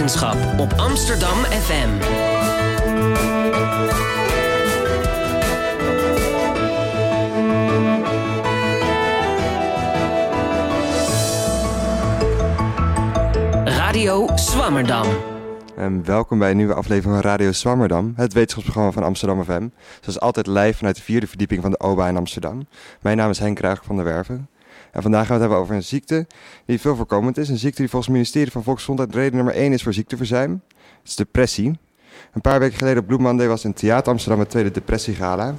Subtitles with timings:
[0.00, 1.88] wetenschap op Amsterdam FM.
[13.64, 15.06] Radio Swammerdam.
[15.76, 19.68] En welkom bij een nieuwe aflevering van Radio Swammerdam, het wetenschapsprogramma van Amsterdam FM.
[20.00, 22.66] Zoals altijd live vanuit de vierde verdieping van de OBA in Amsterdam.
[23.00, 24.48] Mijn naam is Henk Kruijg van der Werven.
[24.92, 26.26] En vandaag gaan we het hebben over een ziekte
[26.64, 27.48] die veel voorkomend is.
[27.48, 30.62] Een ziekte die volgens het ministerie van Volksgezondheid reden nummer 1 is voor ziekteverzuim.
[30.76, 31.78] Het is depressie.
[32.32, 35.54] Een paar weken geleden op Blue Monday was in Theater Amsterdam het tweede depressiegala.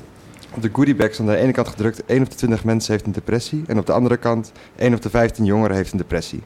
[0.56, 3.12] Op de goodiebags aan de ene kant gedrukt 1 op de 20 mensen heeft een
[3.12, 3.64] depressie.
[3.68, 6.44] En op de andere kant 1 op de 15 jongeren heeft een depressie.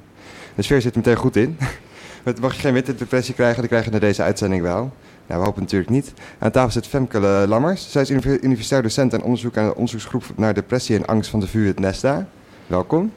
[0.56, 1.58] De sfeer zit meteen goed in.
[2.42, 4.92] Mag je geen winterdepressie krijgen, dan krijg je na deze uitzending wel.
[5.28, 6.14] Nou, we hopen natuurlijk niet.
[6.40, 7.92] Aan tafel zit Femke Lammers.
[7.92, 11.48] Zij is universitair docent en onderzoek aan de onderzoeksgroep naar depressie en angst van de
[11.48, 12.28] VU het Nesta.
[12.68, 13.12] Welkom.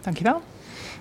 [0.00, 0.34] Dankjewel.
[0.34, 0.42] Uh,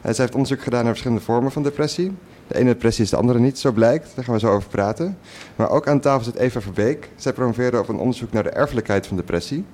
[0.02, 2.12] zij heeft onderzoek gedaan naar verschillende vormen van depressie.
[2.48, 4.12] De ene depressie is de andere niet, zo blijkt.
[4.16, 5.18] Daar gaan we zo over praten.
[5.56, 7.10] Maar ook aan tafel zit Eva Verbeek.
[7.16, 9.66] Zij promoveerde op een onderzoek naar de erfelijkheid van depressie.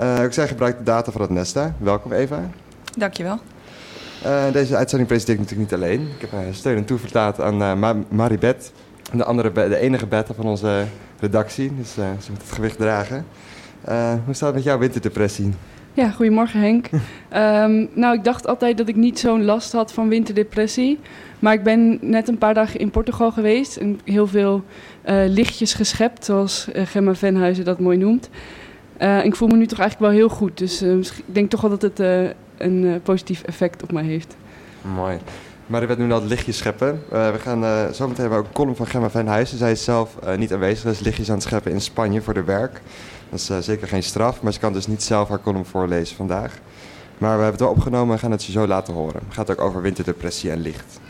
[0.00, 1.74] Uh, ook zij gebruikt de data van het Nesta.
[1.78, 2.50] Welkom Eva.
[2.98, 3.38] Dankjewel.
[4.26, 6.00] Uh, deze uitzending presenteer ik natuurlijk niet alleen.
[6.00, 8.72] Ik heb uh, steun en toevertrouwd aan uh, Ma Maribeth,
[9.12, 10.84] de, andere de enige beta van onze
[11.20, 11.76] redactie.
[11.76, 13.26] Dus ze moet het gewicht dragen.
[14.24, 15.54] hoe staat het met jouw winterdepressie?
[15.94, 16.88] Ja, goedemorgen Henk.
[16.92, 20.98] um, nou, ik dacht altijd dat ik niet zo'n last had van winterdepressie.
[21.38, 24.64] Maar ik ben net een paar dagen in Portugal geweest en heel veel
[25.26, 28.30] lichtjes geschept, zoals Gemma Venhuizen dat mooi noemt.
[29.22, 30.58] ik voel me nu toch eigenlijk wel heel goed.
[30.58, 31.98] Dus ik denk toch wel dat het
[32.56, 34.36] een positief effect op mij heeft.
[34.94, 35.18] Mooi.
[35.66, 37.02] Maar er werd nu al lichtjes scheppen.
[37.12, 39.58] Uh, we gaan uh, zo meteen hebben ook een column van Gemma Venhuizen.
[39.58, 42.80] Zij is zelf niet aanwezig, dus lichtjes aan het scheppen in Spanje voor de werk.
[43.30, 46.52] Dat is zeker geen straf, maar ze kan dus niet zelf haar column voorlezen vandaag.
[47.18, 49.20] Maar we hebben het wel opgenomen en gaan het je zo laten horen.
[49.24, 51.00] Het gaat ook over winterdepressie en licht.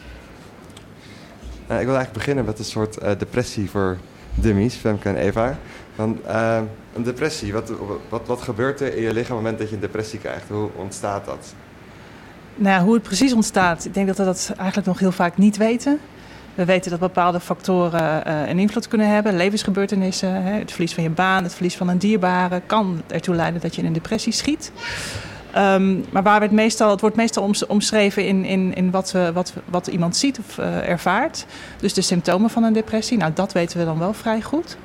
[1.56, 3.96] ik wil eigenlijk beginnen met een soort depressie voor
[4.34, 5.58] dummies, Femke en Eva.
[5.94, 6.18] Want,
[6.94, 7.72] een depressie, wat,
[8.08, 10.48] wat, wat gebeurt er in je lichaam op het moment dat je een depressie krijgt?
[10.48, 11.54] Hoe ontstaat dat?
[12.56, 15.56] Nou hoe het precies ontstaat, ik denk dat we dat eigenlijk nog heel vaak niet
[15.56, 15.98] weten.
[16.54, 19.36] We weten dat bepaalde factoren uh, een invloed kunnen hebben.
[19.36, 22.62] Levensgebeurtenissen, hè, het verlies van je baan, het verlies van een dierbare...
[22.66, 24.72] kan ertoe leiden dat je in een depressie schiet.
[25.56, 29.30] Um, maar waar we het meestal, het wordt meestal omschreven in, in, in wat, we,
[29.32, 31.46] wat, wat iemand ziet of uh, ervaart.
[31.80, 34.76] Dus de symptomen van een depressie, nou dat weten we dan wel vrij goed.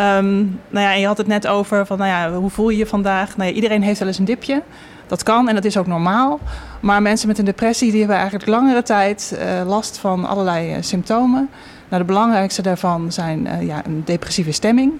[0.00, 2.86] Um, nou ja, je had het net over van, nou ja, hoe voel je je
[2.86, 3.36] vandaag?
[3.36, 4.62] Nou ja, iedereen heeft wel eens een dipje.
[5.10, 6.40] Dat kan en dat is ook normaal.
[6.80, 10.76] Maar mensen met een depressie die hebben eigenlijk langere tijd uh, last van allerlei uh,
[10.80, 11.50] symptomen.
[11.88, 14.92] Nou, de belangrijkste daarvan zijn uh, ja, een depressieve stemming.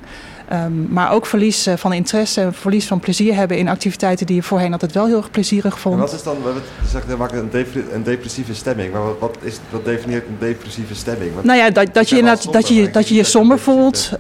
[0.53, 4.73] Um, maar ook verlies van interesse, verlies van plezier hebben in activiteiten die je voorheen
[4.73, 5.95] altijd wel heel erg plezierig vond.
[5.95, 6.37] En wat is dan,
[6.83, 7.51] je zegt een,
[7.93, 11.33] een depressieve stemming, maar wat, wat, is, wat definieert een depressieve stemming?
[11.43, 14.11] Nou ja, dat, dat, je, dat, dat, je, dat je je somber voelt.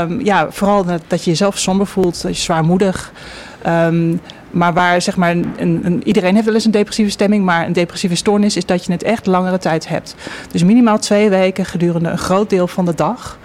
[0.00, 3.12] Um, ja, vooral dat je jezelf somber voelt, dat je zwaarmoedig.
[3.66, 4.20] Um,
[4.56, 7.72] maar waar zeg maar, een, een, iedereen heeft wel eens een depressieve stemming, maar een
[7.72, 10.14] depressieve stoornis is dat je het echt langere tijd hebt.
[10.50, 13.38] Dus minimaal twee weken gedurende een groot deel van de dag.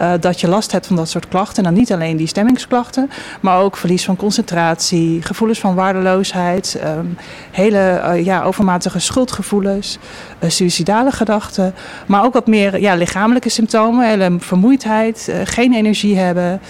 [0.00, 1.56] Uh, dat je last hebt van dat soort klachten.
[1.56, 7.16] En dan niet alleen die stemmingsklachten, maar ook verlies van concentratie, gevoelens van waardeloosheid, um,
[7.50, 9.98] hele uh, ja, overmatige schuldgevoelens,
[10.40, 11.74] uh, suïcidale gedachten.
[12.06, 16.60] Maar ook wat meer ja, lichamelijke symptomen, hele vermoeidheid, geen energie hebben,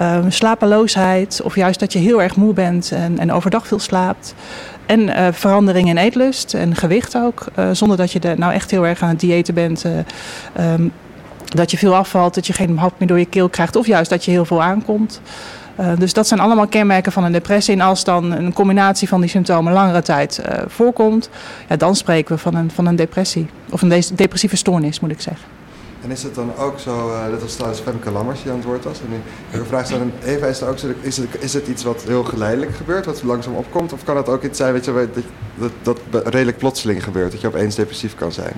[0.00, 4.34] um, slapeloosheid of juist dat je heel erg moe bent en, en overdag veel slaapt.
[4.86, 7.44] En uh, verandering in eetlust en gewicht ook.
[7.58, 9.84] Uh, zonder dat je er nou echt heel erg aan het diëten bent.
[9.84, 10.92] Uh, um,
[11.44, 13.76] dat je veel afvalt, dat je geen hap meer door je keel krijgt.
[13.76, 15.20] Of juist dat je heel veel aankomt.
[15.98, 17.74] dus dat zijn allemaal kenmerken van een depressie.
[17.74, 21.30] En als dan een combinatie van die symptomen langere tijd voorkomt,
[21.68, 23.46] ja, dan spreken we van een, van een depressie.
[23.70, 25.53] Of een depressieve stoornis, moet ik zeggen.
[26.04, 28.84] En is het dan ook zo, dat was trouwens Femke Lammers die aan het woord
[28.84, 29.00] was.
[29.00, 29.22] En
[29.58, 32.24] een vraag stellen, Eva, is, er ook zo, is, het, is het iets wat heel
[32.24, 33.92] geleidelijk gebeurt, wat langzaam opkomt?
[33.92, 35.08] Of kan het ook iets zijn weet je,
[35.58, 38.52] dat, dat, dat redelijk plotseling gebeurt, dat je opeens depressief kan zijn?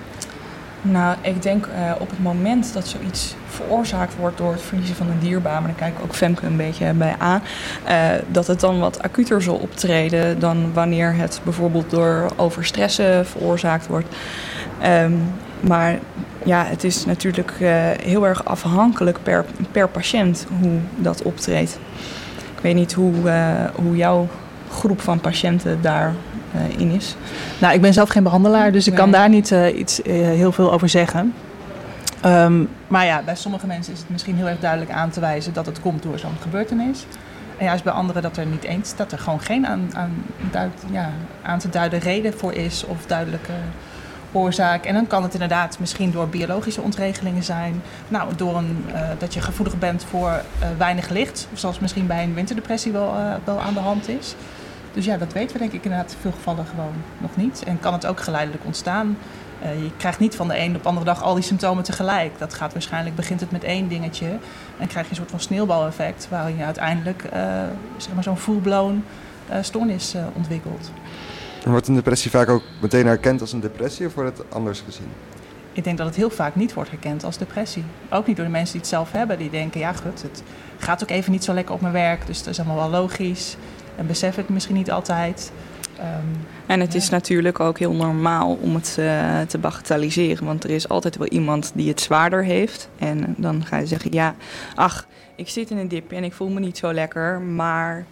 [0.83, 5.11] Nou, ik denk uh, op het moment dat zoiets veroorzaakt wordt door het verliezen van
[5.11, 7.43] een dierbaan, maar dan kijk ik ook Femke een beetje bij aan,
[7.89, 7.95] uh,
[8.29, 14.17] dat het dan wat acuter zal optreden dan wanneer het bijvoorbeeld door overstressen veroorzaakt wordt.
[14.85, 15.23] Um,
[15.61, 15.99] maar
[16.45, 17.71] ja, het is natuurlijk uh,
[18.03, 21.79] heel erg afhankelijk per, per patiënt hoe dat optreedt.
[22.57, 23.15] Ik weet niet hoe,
[23.75, 24.29] hoe jouw
[24.71, 26.17] groep van patiënten daarin
[26.77, 27.17] is.
[27.59, 29.03] Nou, ik ben zelf geen behandelaar, dus ik nee.
[29.03, 31.35] kan daar niet iets heel veel over zeggen.
[32.25, 35.53] Um, maar ja, bij sommige mensen is het misschien heel erg duidelijk aan te wijzen
[35.53, 37.07] dat het komt door zo'n gebeurtenis.
[37.59, 40.73] En juist bij anderen dat er niet eens, dat er gewoon geen aan, aan, duid,
[40.91, 41.11] ja,
[41.43, 43.53] aan te duiden reden voor is of duidelijke
[44.33, 44.85] oorzaak.
[44.85, 47.83] En dan kan het inderdaad misschien door biologische ontregelingen zijn.
[48.09, 48.85] Nou, door een,
[49.19, 50.43] dat je gevoelig bent voor
[50.77, 51.49] weinig licht.
[51.53, 53.15] Zoals misschien bij een winterdepressie wel,
[53.45, 54.35] wel aan de hand is.
[54.97, 57.63] Dus ja, dat weten we denk ik inderdaad in veel gevallen gewoon nog niet.
[57.67, 59.19] En kan het ook geleidelijk ontstaan.
[59.63, 62.39] Uh, je krijgt niet van de een op de andere dag al die symptomen tegelijk.
[62.39, 64.27] Dat gaat waarschijnlijk, begint het met één dingetje.
[64.79, 67.31] En krijg je een soort van sneeuwbaleffect waarin je uiteindelijk uh,
[67.97, 69.05] zeg maar zo'n full-blown
[69.51, 70.91] uh, stoornis ontwikkelt.
[71.65, 74.83] En wordt een depressie vaak ook meteen herkend als een depressie of wordt het anders
[74.87, 75.09] gezien?
[75.73, 77.85] Ik denk dat het heel vaak niet wordt herkend als depressie.
[78.11, 79.39] Ook niet door de mensen die het zelf hebben.
[79.39, 80.43] Die denken, ja goed, het
[80.79, 82.27] gaat ook even niet zo lekker op mijn werk.
[82.27, 83.57] Dus dat is allemaal wel logisch.
[83.97, 85.53] En besef het misschien niet altijd.
[85.99, 90.45] Um, en het is natuurlijk ook heel normaal om het uh, te bagatelliseren.
[90.45, 92.89] Want er is altijd wel iemand die het zwaarder heeft.
[92.99, 94.35] En dan ga je zeggen, ja,
[94.75, 95.07] ach,
[95.37, 97.41] ik zit in een dipje en ik voel me niet zo lekker.
[97.41, 98.07] Maar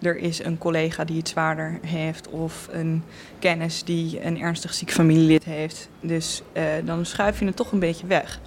[0.00, 2.28] er is een collega die het zwaarder heeft.
[2.28, 3.02] Of een
[3.38, 5.88] kennis die een ernstig ziek familielid heeft.
[6.00, 8.40] Dus uh, dan schuif je het toch een beetje weg.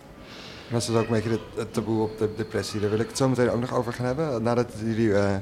[0.70, 2.80] Dat is dus ook een beetje het taboe op de depressie.
[2.80, 4.44] Daar wil ik het zo meteen ook nog over gaan hebben.
[4.44, 5.08] Nadat jullie...
[5.08, 5.36] Uh,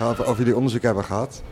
[0.00, 1.42] over jullie onderzoek hebben gehad.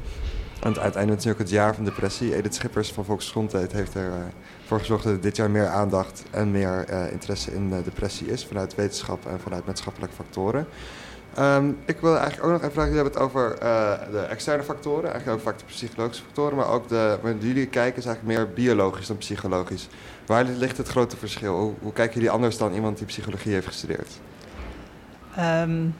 [0.60, 2.36] Want uiteindelijk natuurlijk het jaar van depressie.
[2.36, 6.50] Edith Schippers van Volksgezondheid heeft ervoor uh, gezorgd dat er dit jaar meer aandacht en
[6.50, 8.46] meer uh, interesse in uh, depressie is.
[8.46, 10.66] Vanuit wetenschap en vanuit maatschappelijke factoren.
[11.38, 13.58] Um, ik wil eigenlijk ook nog even vragen, jullie hebben het over
[14.10, 15.10] de externe factoren.
[15.10, 16.56] Eigenlijk ook vaak de psychologische factoren.
[16.56, 19.88] Maar ook de, wanneer jullie kijken is eigenlijk meer biologisch dan psychologisch.
[20.26, 21.58] Waar ligt het grote verschil?
[21.58, 24.20] Hoe, hoe kijken jullie anders dan iemand die psychologie heeft gestudeerd?
[25.38, 25.94] Um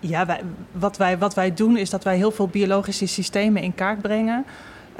[0.00, 0.38] ja,
[0.72, 4.44] wat, wij, wat wij doen is dat wij heel veel biologische systemen in kaart brengen.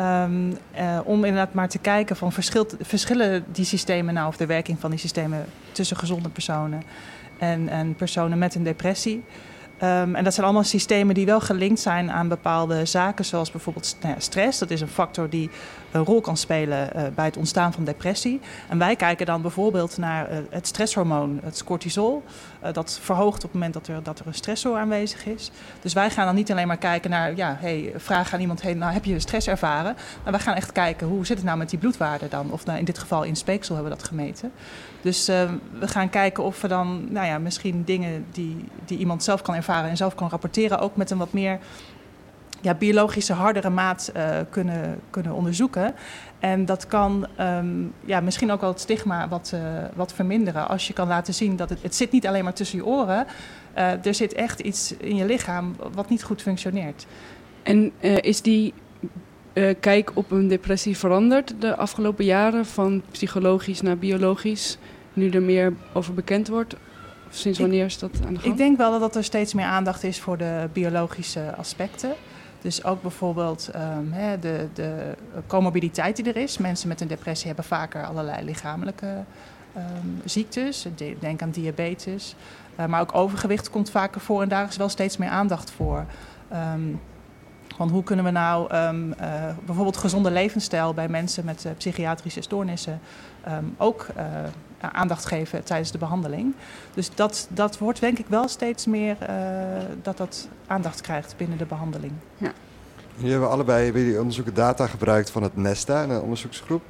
[0.01, 2.33] Um, uh, om inderdaad maar te kijken van
[2.81, 6.83] verschillen die systemen nou of de werking van die systemen tussen gezonde personen
[7.39, 9.25] en, en personen met een depressie.
[9.83, 13.97] Um, en dat zijn allemaal systemen die wel gelinkt zijn aan bepaalde zaken, zoals bijvoorbeeld
[14.01, 14.59] nou stress.
[14.59, 15.51] Dat is een factor die
[15.91, 18.41] een rol kan spelen uh, bij het ontstaan van depressie.
[18.69, 22.23] En wij kijken dan bijvoorbeeld naar uh, het stresshormoon, het cortisol.
[22.65, 25.51] Uh, dat verhoogt op het moment dat er, dat er een stressor aanwezig is.
[25.81, 28.75] Dus wij gaan dan niet alleen maar kijken naar, ja, hey, vragen aan iemand, hey,
[28.75, 29.97] nou heb je stress ervaren?
[30.23, 32.51] Maar wij gaan echt kijken, hoe zit het nou met die bloedwaarden dan?
[32.51, 34.53] Of nou, in dit geval in speeksel hebben we dat gemeten.
[35.03, 39.43] Dus we gaan kijken of we dan, nou ja, misschien dingen die, die iemand zelf
[39.43, 41.59] kan ervaren en zelf kan rapporteren, ook met een wat meer
[42.61, 45.95] ja, biologische hardere maat uh, kunnen, kunnen onderzoeken.
[46.39, 49.61] En dat kan um, ja, misschien ook wel het stigma wat, uh,
[49.95, 50.69] wat verminderen.
[50.69, 53.27] Als je kan laten zien dat het, het zit niet alleen maar tussen je oren.
[53.77, 57.07] Uh, er zit echt iets in je lichaam wat niet goed functioneert.
[57.63, 58.75] En is die
[59.81, 64.79] kijk op een depressie veranderd de afgelopen jaren van psychologisch naar biologisch?
[65.13, 66.75] Nu er meer over bekend wordt?
[67.31, 68.53] Sinds wanneer is dat aan de gang?
[68.53, 72.13] Ik denk wel dat er steeds meer aandacht is voor de biologische aspecten.
[72.61, 75.15] Dus ook bijvoorbeeld um, hè, de, de
[75.47, 76.59] comorbiditeit die er is.
[76.59, 79.25] Mensen met een depressie hebben vaker allerlei lichamelijke
[79.77, 80.87] um, ziektes.
[81.19, 82.35] Denk aan diabetes.
[82.81, 86.05] Uh, maar ook overgewicht komt vaker voor en daar is wel steeds meer aandacht voor.
[86.75, 87.01] Um,
[87.81, 89.15] want hoe kunnen we nou um, uh,
[89.65, 93.01] bijvoorbeeld gezonde levensstijl bij mensen met uh, psychiatrische stoornissen
[93.49, 94.25] um, ook uh,
[94.93, 96.55] aandacht geven tijdens de behandeling.
[96.95, 99.17] Dus dat, dat wordt denk ik wel steeds meer
[100.03, 102.13] dat dat aandacht krijgt binnen de behandeling.
[102.37, 102.53] Ja.
[103.15, 106.83] Jullie hebben allebei bij die onderzoeken data gebruikt van het NESTA, een onderzoeksgroep.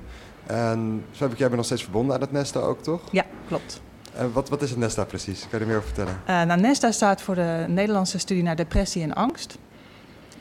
[0.46, 3.00] En zo heb ik jij bent nog steeds verbonden aan het NESTA ook, toch?
[3.10, 3.80] Ja, klopt.
[4.14, 5.40] En wat, wat is het NESTA precies?
[5.40, 6.46] Kan je er meer over vertellen?
[6.48, 9.58] nou, NESTA staat voor de Nederlandse studie naar depressie en angst.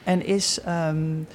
[0.03, 1.27] En is um,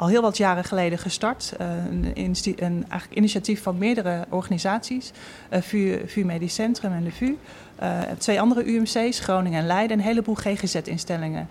[0.00, 1.52] al heel wat jaren geleden gestart.
[1.60, 1.66] Uh,
[2.14, 5.12] een, initiatief van meerdere organisaties.
[5.50, 5.60] Uh,
[6.06, 7.36] VU, Medisch Centrum en de VU.
[7.82, 9.90] Uh, twee andere UMC's, Groningen en Leiden.
[9.90, 11.48] En een heleboel GGZ-instellingen.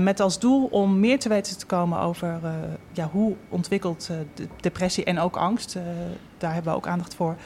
[0.00, 2.40] met als doel om meer te weten te komen over
[2.92, 5.76] ja, hoe ontwikkelt de depressie en ook angst.
[6.38, 7.36] daar hebben we ook aandacht voor.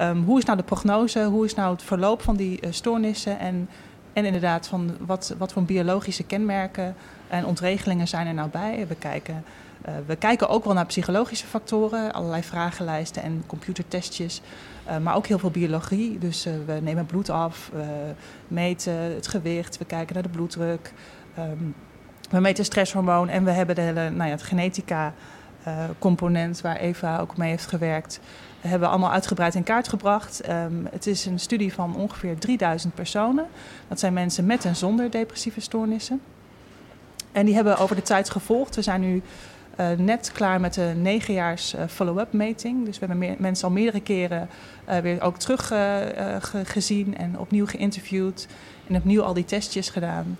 [0.00, 1.24] Um, hoe is nou de prognose?
[1.24, 3.38] Hoe is nou het verloop van die stoornissen?
[3.38, 3.68] En,
[4.14, 6.94] en inderdaad, van wat, wat voor biologische kenmerken
[7.28, 8.86] en ontregelingen zijn er nou bij?
[8.88, 9.44] We kijken,
[9.88, 14.40] uh, we kijken ook wel naar psychologische factoren, allerlei vragenlijsten en computertestjes.
[14.88, 16.18] Uh, maar ook heel veel biologie.
[16.18, 18.14] Dus uh, we nemen bloed af, we
[18.48, 20.92] meten het gewicht, we kijken naar de bloeddruk.
[21.38, 21.74] Um,
[22.30, 25.14] we meten stresshormoon en we hebben de hele nou ja, genetica
[25.98, 28.20] component waar Eva ook mee heeft gewerkt.
[28.64, 30.48] We hebben allemaal uitgebreid in kaart gebracht.
[30.48, 33.46] Um, het is een studie van ongeveer 3000 personen.
[33.88, 36.20] Dat zijn mensen met en zonder depressieve stoornissen.
[37.32, 38.74] En die hebben over de tijd gevolgd.
[38.74, 39.22] We zijn nu
[39.80, 42.84] uh, net klaar met de negenjaars uh, follow-up meting.
[42.84, 44.48] Dus we hebben mensen al meerdere keren
[44.88, 48.46] uh, weer ook terug ge, gezien en opnieuw geïnterviewd.
[48.86, 50.38] En opnieuw al die testjes gedaan.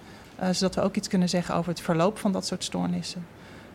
[0.50, 3.26] zodat we ook iets kunnen zeggen over het verloop van dat soort stoornissen.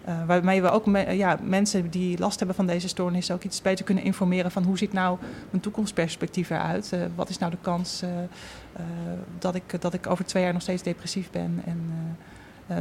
[0.07, 3.85] Uh, waarmee we ook ja, mensen die last hebben van deze stoornis ook iets beter
[3.85, 5.17] kunnen informeren van hoe ziet nou
[5.49, 6.91] mijn toekomstperspectief eruit?
[6.93, 8.09] Uh, wat is nou de kans uh,
[9.39, 11.61] dat, ik, dat ik over twee jaar nog steeds depressief ben?
[11.65, 11.91] En,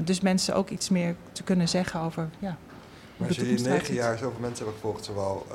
[0.05, 2.57] dus mensen ook iets meer te kunnen zeggen over ja,
[3.17, 5.47] maar als negen jaar zoveel mensen hebben gevolgd, zowel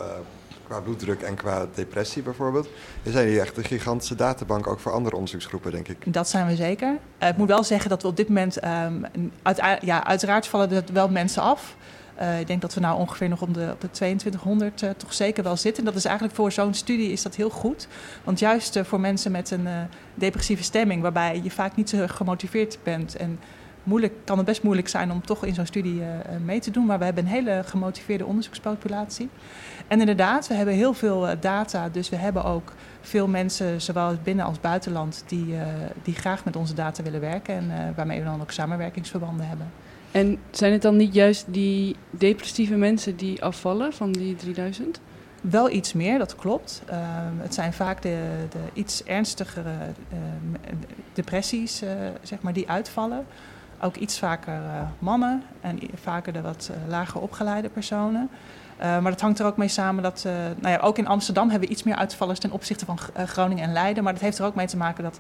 [0.74, 2.68] qua bloeddruk en qua depressie bijvoorbeeld.
[3.04, 6.14] Er zijn hier echt een gigantische databank ook voor andere onderzoeksgroepen, denk ik.
[6.14, 6.98] Dat zijn we zeker.
[7.24, 9.06] Uh, ik moet wel zeggen dat we op dit moment, um,
[9.42, 11.76] uit, ja, uiteraard vallen er wel mensen af.
[12.22, 15.14] Uh, ik denk dat we nou ongeveer nog op de, op de 2200 uh, toch
[15.14, 15.84] zeker wel zitten.
[15.84, 17.88] En dat is eigenlijk voor zo'n studie is dat heel goed.
[18.24, 19.68] Want juist voor mensen met een
[20.14, 23.40] depressieve stemming, waarbij je vaak niet zo gemotiveerd bent en
[23.84, 26.08] moeilijk, kan het best moeilijk zijn om toch in zo'n studie uh,
[26.46, 26.86] mee te doen.
[26.86, 29.30] Maar we hebben een hele gemotiveerde onderzoekspopulatie.
[29.88, 31.90] En inderdaad, we hebben heel veel uh, data.
[31.90, 35.56] Dus we hebben ook veel mensen, zowel binnen als buitenland, die,
[36.04, 37.56] die graag met onze data willen werken.
[37.56, 39.68] En waarmee we dan ook samenwerkingsverbanden hebben.
[40.14, 45.00] En zijn het dan niet juist die depressieve mensen die afvallen van die 3000?
[45.42, 46.82] Wel iets meer, dat klopt.
[46.90, 46.96] Uh,
[47.38, 48.18] het zijn vaak de,
[48.50, 49.70] de iets ernstigere
[50.14, 50.18] uh,
[51.14, 51.90] depressies uh,
[52.22, 53.26] zeg maar, die uitvallen.
[53.84, 58.30] Ook iets vaker uh, mannen en vaker de wat uh, lager opgeleide personen.
[58.32, 60.28] Uh, maar dat hangt er ook mee samen dat,
[60.60, 63.74] nou ja, ook in Amsterdam hebben we iets meer uitvallers ten opzichte van Groningen en
[63.74, 64.04] Leiden.
[64.04, 65.20] Maar dat heeft er ook mee te maken dat,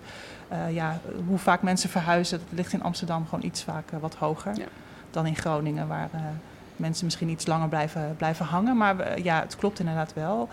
[0.72, 4.66] ja, hoe vaak mensen verhuizen, dat ligt in Amsterdam gewoon iets vaker wat hoger ja.
[5.12, 6.10] dan in Groningen, waar
[6.76, 8.78] mensen misschien iets langer blijven, blijven hangen.
[8.78, 10.50] Maar we, ja, het klopt inderdaad wel.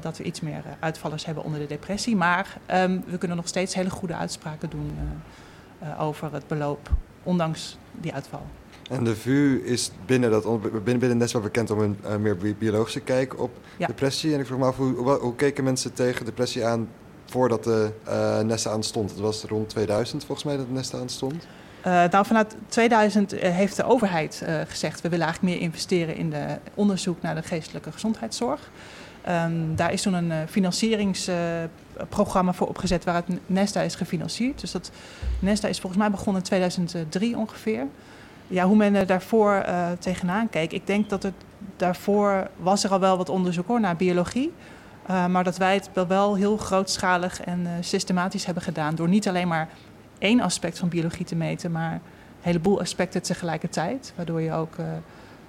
[0.00, 2.16] dat we iets meer uitvallers hebben onder de depressie.
[2.16, 4.98] Maar um, we kunnen nog steeds hele goede uitspraken doen
[5.98, 6.90] over het beloop
[7.24, 8.42] ondanks die uitval.
[8.90, 13.00] En de VU is binnen, dat, binnen, binnen wel bekend om een uh, meer biologische
[13.00, 13.86] kijk op ja.
[13.86, 14.34] depressie.
[14.34, 16.88] En ik vroeg me af, hoe, hoe, hoe, keken mensen tegen depressie aan
[17.24, 19.10] voordat de uh, Nesta aan stond?
[19.10, 21.46] Het was rond 2000 volgens mij dat de Nesta aan stond.
[21.86, 25.00] Uh, nou, vanuit 2000 heeft de overheid gezegd...
[25.00, 28.70] we willen eigenlijk meer investeren in de onderzoek naar de geestelijke gezondheidszorg.
[29.28, 30.38] Um, daar is toen een uh,
[31.98, 34.60] uh, voor opgezet waaruit Nesta is gefinancierd.
[34.60, 34.90] Dus dat
[35.38, 37.86] Nesta is volgens mij begonnen in 2003 ongeveer.
[38.46, 40.72] Ja, hoe men er daarvoor uh, tegenaan keek.
[40.72, 41.34] Ik denk dat het
[41.76, 44.52] daarvoor was er al wel wat onderzoek hoor, naar biologie.
[45.10, 48.94] Uh, maar dat wij het wel heel grootschalig en systematisch hebben gedaan.
[48.94, 49.68] Door niet alleen maar
[50.18, 52.00] één aspect van biologie te meten, maar een
[52.40, 54.12] heleboel aspecten tegelijkertijd.
[54.16, 54.76] Waardoor je ook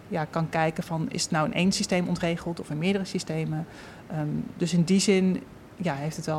[0.08, 3.66] ja, kan kijken van is het nou in één systeem ontregeld of in meerdere systemen.
[4.20, 5.44] Um, dus in die zin
[5.76, 6.34] ja, heeft het uh,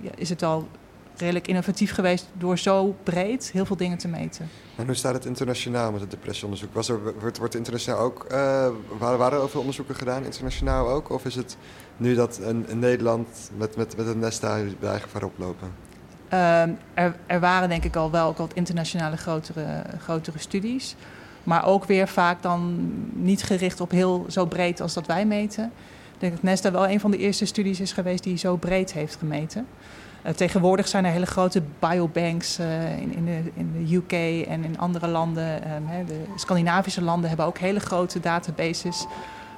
[0.00, 0.68] ja, is het al
[1.16, 4.48] redelijk innovatief geweest door zo breed heel veel dingen te meten.
[4.76, 6.74] En hoe staat het internationaal met het depressieonderzoek?
[6.74, 8.68] Was er, wordt, wordt internationaal ook, uh,
[8.98, 11.10] waren, waren er veel onderzoeken gedaan, internationaal ook?
[11.10, 11.56] Of is het
[11.96, 15.72] nu dat een, een Nederland met, met, met een Nesta bij gevaar oplopen?
[16.32, 16.62] Uh,
[16.94, 20.96] er, er waren denk ik al wel ook wat internationale grotere, grotere studies.
[21.42, 25.72] Maar ook weer vaak dan niet gericht op heel zo breed als dat wij meten.
[26.24, 29.16] Denk dat Nesta wel een van de eerste studies is geweest die zo breed heeft
[29.16, 29.66] gemeten.
[30.26, 34.12] Uh, tegenwoordig zijn er hele grote biobanks uh, in, in, de, in de UK
[34.48, 35.72] en in andere landen.
[35.74, 39.06] Um, hè, de Scandinavische landen hebben ook hele grote databases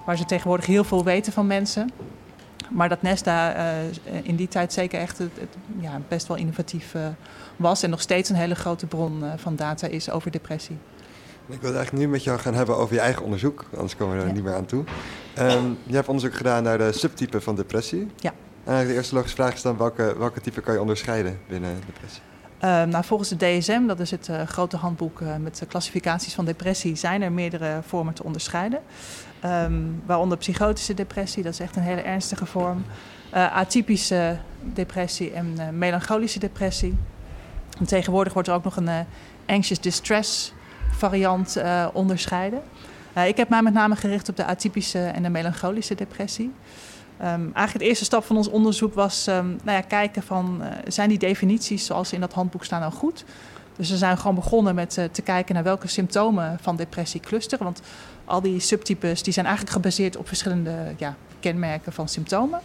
[0.06, 1.90] waar ze tegenwoordig heel veel weten van mensen.
[2.70, 3.62] Maar dat Nesta uh,
[4.22, 5.30] in die tijd zeker echt het,
[6.08, 6.94] best wel innovatief
[7.56, 10.78] was en nog steeds een hele grote bron van data is over depressie.
[11.48, 14.14] Ik wil het eigenlijk nu met jou gaan hebben over je eigen onderzoek, anders komen
[14.14, 14.34] we er ja.
[14.34, 14.84] niet meer aan toe.
[15.38, 18.10] Um, je hebt onderzoek gedaan naar de subtypen van depressie.
[18.16, 18.32] Ja.
[18.64, 22.22] En de eerste logische vraag is dan welke, welke type kan je onderscheiden binnen depressie?
[22.60, 26.34] Um, nou, volgens de DSM, dat is het uh, grote handboek uh, met de klassificaties
[26.34, 28.80] van depressie, zijn er meerdere vormen te onderscheiden.
[29.44, 32.84] Um, waaronder psychotische depressie, dat is echt een hele ernstige vorm.
[33.34, 36.96] Uh, atypische depressie en melancholische depressie.
[37.78, 39.06] En tegenwoordig wordt er ook nog een
[39.46, 40.52] anxious distress
[40.96, 42.62] variant uh, onderscheiden.
[43.16, 46.52] Uh, ik heb mij met name gericht op de atypische en de melancholische depressie.
[47.22, 50.68] Um, eigenlijk de eerste stap van ons onderzoek was um, nou ja, kijken van uh,
[50.88, 53.24] zijn die definities zoals ze in dat handboek staan nou goed.
[53.76, 57.64] Dus we zijn gewoon begonnen met te kijken naar welke symptomen van depressie clusteren.
[57.64, 57.80] Want
[58.24, 62.60] al die subtypes die zijn eigenlijk gebaseerd op verschillende ja, kenmerken van symptomen.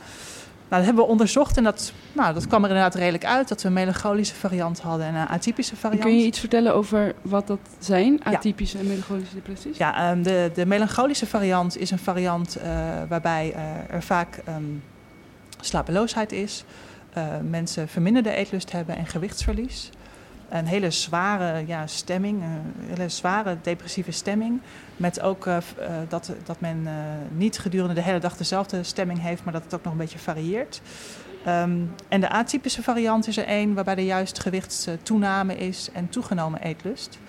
[0.71, 3.61] Nou, dat hebben we onderzocht en dat, nou, dat kwam er inderdaad redelijk uit dat
[3.61, 6.03] we een melancholische variant hadden en een atypische variant.
[6.03, 8.83] Kun je iets vertellen over wat dat zijn, atypische ja.
[8.83, 9.77] en melancholische depressies?
[9.77, 12.63] Ja, um, de, de melancholische variant is een variant uh,
[13.09, 14.83] waarbij uh, er vaak um,
[15.59, 16.63] slapeloosheid is,
[17.17, 19.89] uh, mensen verminderde eetlust hebben en gewichtsverlies
[20.51, 24.61] een hele zware ja, stemming, een hele zware depressieve stemming.
[24.97, 25.57] Met ook uh,
[26.07, 26.91] dat, dat men uh,
[27.31, 30.19] niet gedurende de hele dag dezelfde stemming heeft, maar dat het ook nog een beetje
[30.19, 30.81] varieert.
[31.47, 36.61] Um, en de atypische variant is er één waarbij er juist gewichtstoename is en toegenomen
[36.61, 37.19] eetlust.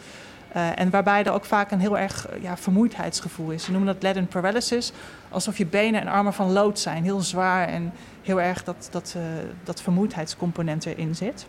[0.53, 3.65] En waarbij er ook vaak een heel erg ja, vermoeidheidsgevoel is.
[3.65, 4.93] Ze noemen dat leaden paralysis,
[5.29, 7.03] alsof je benen en armen van lood zijn.
[7.03, 9.17] Heel zwaar en heel erg dat, dat,
[9.65, 11.47] dat vermoeidheidscomponent erin zit.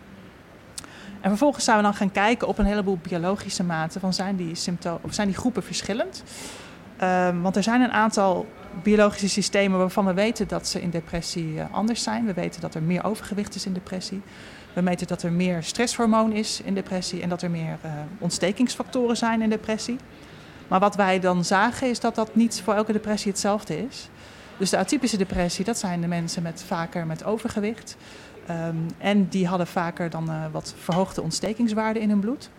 [1.24, 4.00] En vervolgens zijn we dan gaan kijken op een heleboel biologische maten.
[4.00, 6.22] Van zijn, die symptomen, of zijn die groepen verschillend?
[7.02, 8.46] Um, want er zijn een aantal
[8.82, 12.26] biologische systemen waarvan we weten dat ze in depressie uh, anders zijn.
[12.26, 14.22] We weten dat er meer overgewicht is in depressie.
[14.72, 19.16] We meten dat er meer stresshormoon is in depressie en dat er meer uh, ontstekingsfactoren
[19.16, 19.96] zijn in depressie.
[20.68, 24.08] Maar wat wij dan zagen is dat dat niet voor elke depressie hetzelfde is.
[24.58, 27.96] Dus de atypische depressie, dat zijn de mensen met vaker met overgewicht.
[28.50, 32.50] Um, en die hadden vaker dan uh, wat verhoogde ontstekingswaarden in hun bloed.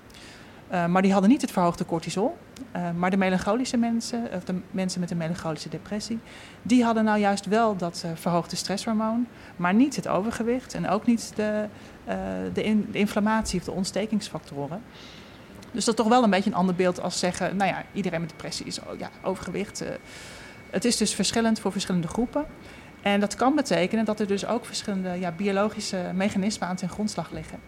[0.72, 2.38] Uh, maar die hadden niet het verhoogde cortisol.
[2.76, 6.20] Uh, maar de melancholische mensen, of de mensen met een melancholische depressie,
[6.62, 11.06] die hadden nou juist wel dat uh, verhoogde stresshormoon, maar niet het overgewicht en ook
[11.06, 11.68] niet de,
[12.54, 14.82] de, in, de inflammatie of de ontstekingsfactoren.
[15.72, 18.20] Dus dat is toch wel een beetje een ander beeld als zeggen, nou ja, iedereen
[18.22, 19.84] met depressie is oh, ja, overgewicht.
[20.70, 22.46] het is dus verschillend voor verschillende groepen.
[23.06, 27.32] En dat kan betekenen dat er dus ook verschillende ja, biologische mechanismen aan ten grondslag
[27.32, 27.60] liggen.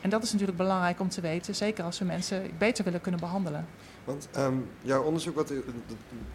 [0.00, 3.20] En dat is natuurlijk belangrijk om te weten, zeker als we mensen beter willen kunnen
[3.20, 3.66] behandelen.
[4.04, 5.52] Want um, jouw onderzoek, wat,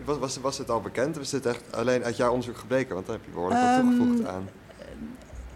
[0.06, 1.16] was, was, was het al bekend?
[1.16, 2.94] Of is dit echt alleen uit jouw onderzoek gebleken?
[2.94, 4.50] Want daar heb je behoorlijk wat um, toegevoegd aan.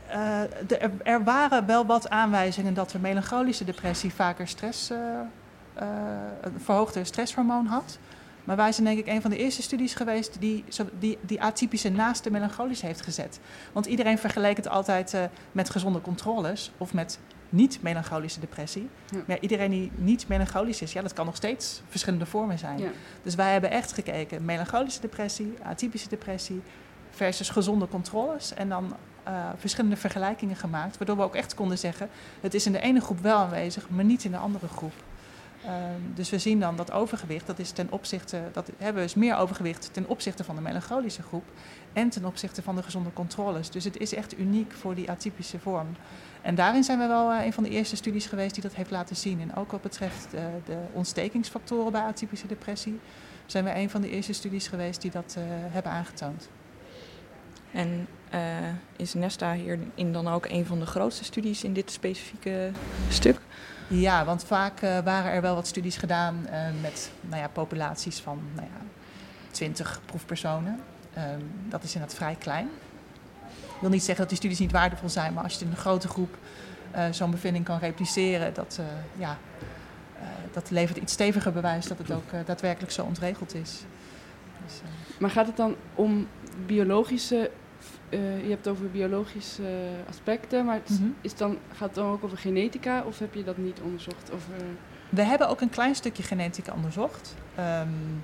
[0.10, 4.98] Uh, de, er, er, waren wel wat aanwijzingen dat de melancholische depressie vaker stress, uh,
[4.98, 5.88] uh,
[6.42, 7.98] een verhoogde stresshormoon had.
[8.44, 10.64] Maar wij zijn denk ik een van de eerste studies geweest die
[11.00, 13.40] die, die atypische naast de melancholische heeft gezet.
[13.72, 17.20] Want iedereen vergeleek het altijd uh, met gezonde controles of met
[17.50, 18.90] niet-melancholische depressie.
[19.10, 19.24] Ja.
[19.28, 22.80] Maar iedereen die niet melancholisch is, ja, dat kan nog steeds verschillende vormen zijn.
[22.80, 22.90] Ja.
[23.24, 26.62] Dus wij hebben echt gekeken, melancholische depressie, atypische depressie
[27.10, 28.54] versus gezonde controles.
[28.54, 28.96] En dan
[29.28, 32.10] uh, verschillende vergelijkingen gemaakt, waardoor we ook echt konden zeggen,
[32.42, 34.94] het is in de ene groep wel aanwezig, maar niet in de andere groep.
[35.66, 35.72] Uh,
[36.16, 39.38] dus we zien dan dat overgewicht, dat is ten opzichte, dat hebben we dus meer
[39.38, 41.44] overgewicht ten opzichte van de melancholische groep
[41.94, 43.70] en ten opzichte van de gezonde controles.
[43.70, 45.88] Dus het is echt uniek voor die atypische vorm.
[46.42, 48.92] En daarin zijn we wel uh, een van de eerste studies geweest die dat heeft
[48.92, 49.42] laten zien.
[49.42, 53.00] En ook wat betreft uh, de ontstekingsfactoren bij atypische depressie,
[53.46, 56.50] zijn we een van de eerste studies geweest die dat uh, hebben aangetoond.
[57.72, 58.08] En
[58.96, 62.72] is Nesta hierin dan ook een van de grootste studies in dit specifieke
[63.10, 63.40] stuk?
[63.92, 68.20] Ja, want vaak uh, waren er wel wat studies gedaan uh, met nou ja, populaties
[68.20, 68.86] van nou ja,
[69.52, 70.80] 20 proefpersonen.
[71.18, 71.24] Uh,
[71.70, 72.70] dat is inderdaad vrij klein.
[73.56, 75.78] Ik wil niet zeggen dat die studies niet waardevol zijn, maar als je in een
[75.78, 76.38] grote groep
[76.96, 78.80] uh, zo'n bevinding kan repliceren, dat,
[79.18, 79.38] ja,
[80.52, 83.84] dat levert iets steviger bewijs dat het ook daadwerkelijk zo ontregeld is.
[84.66, 84.82] Dus,
[85.20, 86.28] maar gaat het dan om
[86.66, 87.52] biologische
[88.12, 91.16] uh, je hebt het over biologische aspecten, maar het mm -hmm.
[91.22, 94.32] is dan, gaat het dan ook over genetica of heb je dat niet onderzocht?
[94.32, 94.66] Of, uh...
[95.10, 97.36] We hebben ook een klein stukje genetica onderzocht.
[97.60, 98.24] Um,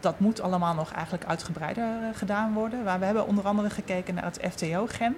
[0.00, 2.82] dat moet allemaal nog eigenlijk uitgebreider gedaan worden.
[2.84, 5.16] Maar we hebben onder andere gekeken naar het FTO-gen.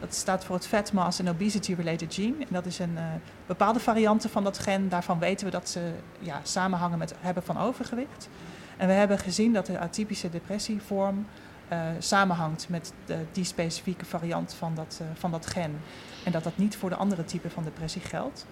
[0.00, 2.34] Dat staat voor het Fat Mass and Obesity Related Gene.
[2.38, 2.98] En dat is een
[3.46, 4.88] bepaalde variante van dat gen.
[4.88, 8.28] Daarvan weten we dat ze ja, samenhangen met het hebben van overgewicht.
[8.76, 11.26] En we hebben gezien dat de atypische depressievorm
[11.98, 15.80] samenhangt met de, die specifieke variant van dat, uh, van dat gen.
[16.24, 18.46] En dat dat niet voor de andere typen van depressie geldt.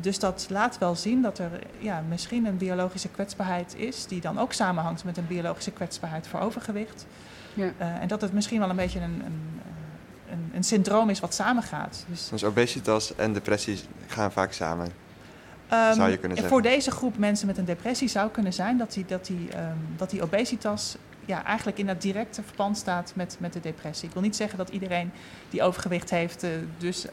[0.00, 4.38] Dus dat laat wel zien dat er ja, misschien een biologische kwetsbaarheid is, die dan
[4.38, 7.06] ook samenhangt met een biologische kwetsbaarheid voor overgewicht.
[7.54, 7.64] Ja.
[7.64, 9.60] Uh, en dat het misschien wel een beetje een, een,
[10.30, 12.04] een, een syndroom is wat samengaat.
[12.08, 14.86] Dus, dus obesitas en depressie gaan vaak samen.
[15.72, 16.48] Um, zou je kunnen zeggen.
[16.48, 19.78] Voor deze groep mensen met een depressie zou kunnen zijn dat die, dat die, um,
[19.96, 20.96] dat die obesitas
[21.30, 24.08] ja, eigenlijk in dat directe verband staat met, met de depressie.
[24.08, 25.10] Ik wil niet zeggen dat iedereen
[25.50, 27.12] die overgewicht heeft, uh, dus uh,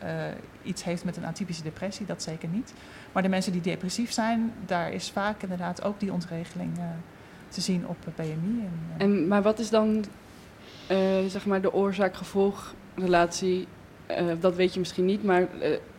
[0.64, 2.06] iets heeft met een atypische depressie.
[2.06, 2.74] Dat zeker niet.
[3.12, 6.84] Maar de mensen die depressief zijn, daar is vaak inderdaad ook die ontregeling uh,
[7.48, 8.28] te zien op BMI.
[8.28, 10.06] En, en, maar wat is dan
[11.28, 13.68] zeg maar de oorzaak-gevolgrelatie?
[14.40, 15.42] dat weet je misschien niet, maar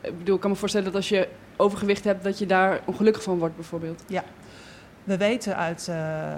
[0.00, 3.22] ik bedoel, ik kan me voorstellen dat als je overgewicht hebt, dat je daar ongelukkig
[3.22, 4.04] van wordt bijvoorbeeld.
[4.06, 4.24] Ja,
[5.08, 6.36] we weten uit uh, uh,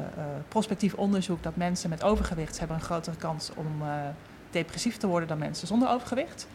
[0.49, 3.89] prospectief onderzoek dat mensen met overgewicht hebben een grotere kans om uh,
[4.51, 6.47] depressief te worden dan mensen zonder overgewicht.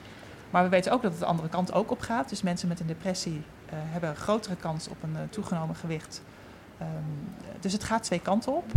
[0.50, 2.30] Maar we weten ook dat het de andere kant ook op gaat.
[2.30, 6.22] Dus mensen met een depressie hebben een grotere kans op een toegenomen gewicht.
[6.82, 6.88] Um,
[7.60, 8.72] dus het gaat twee kanten op.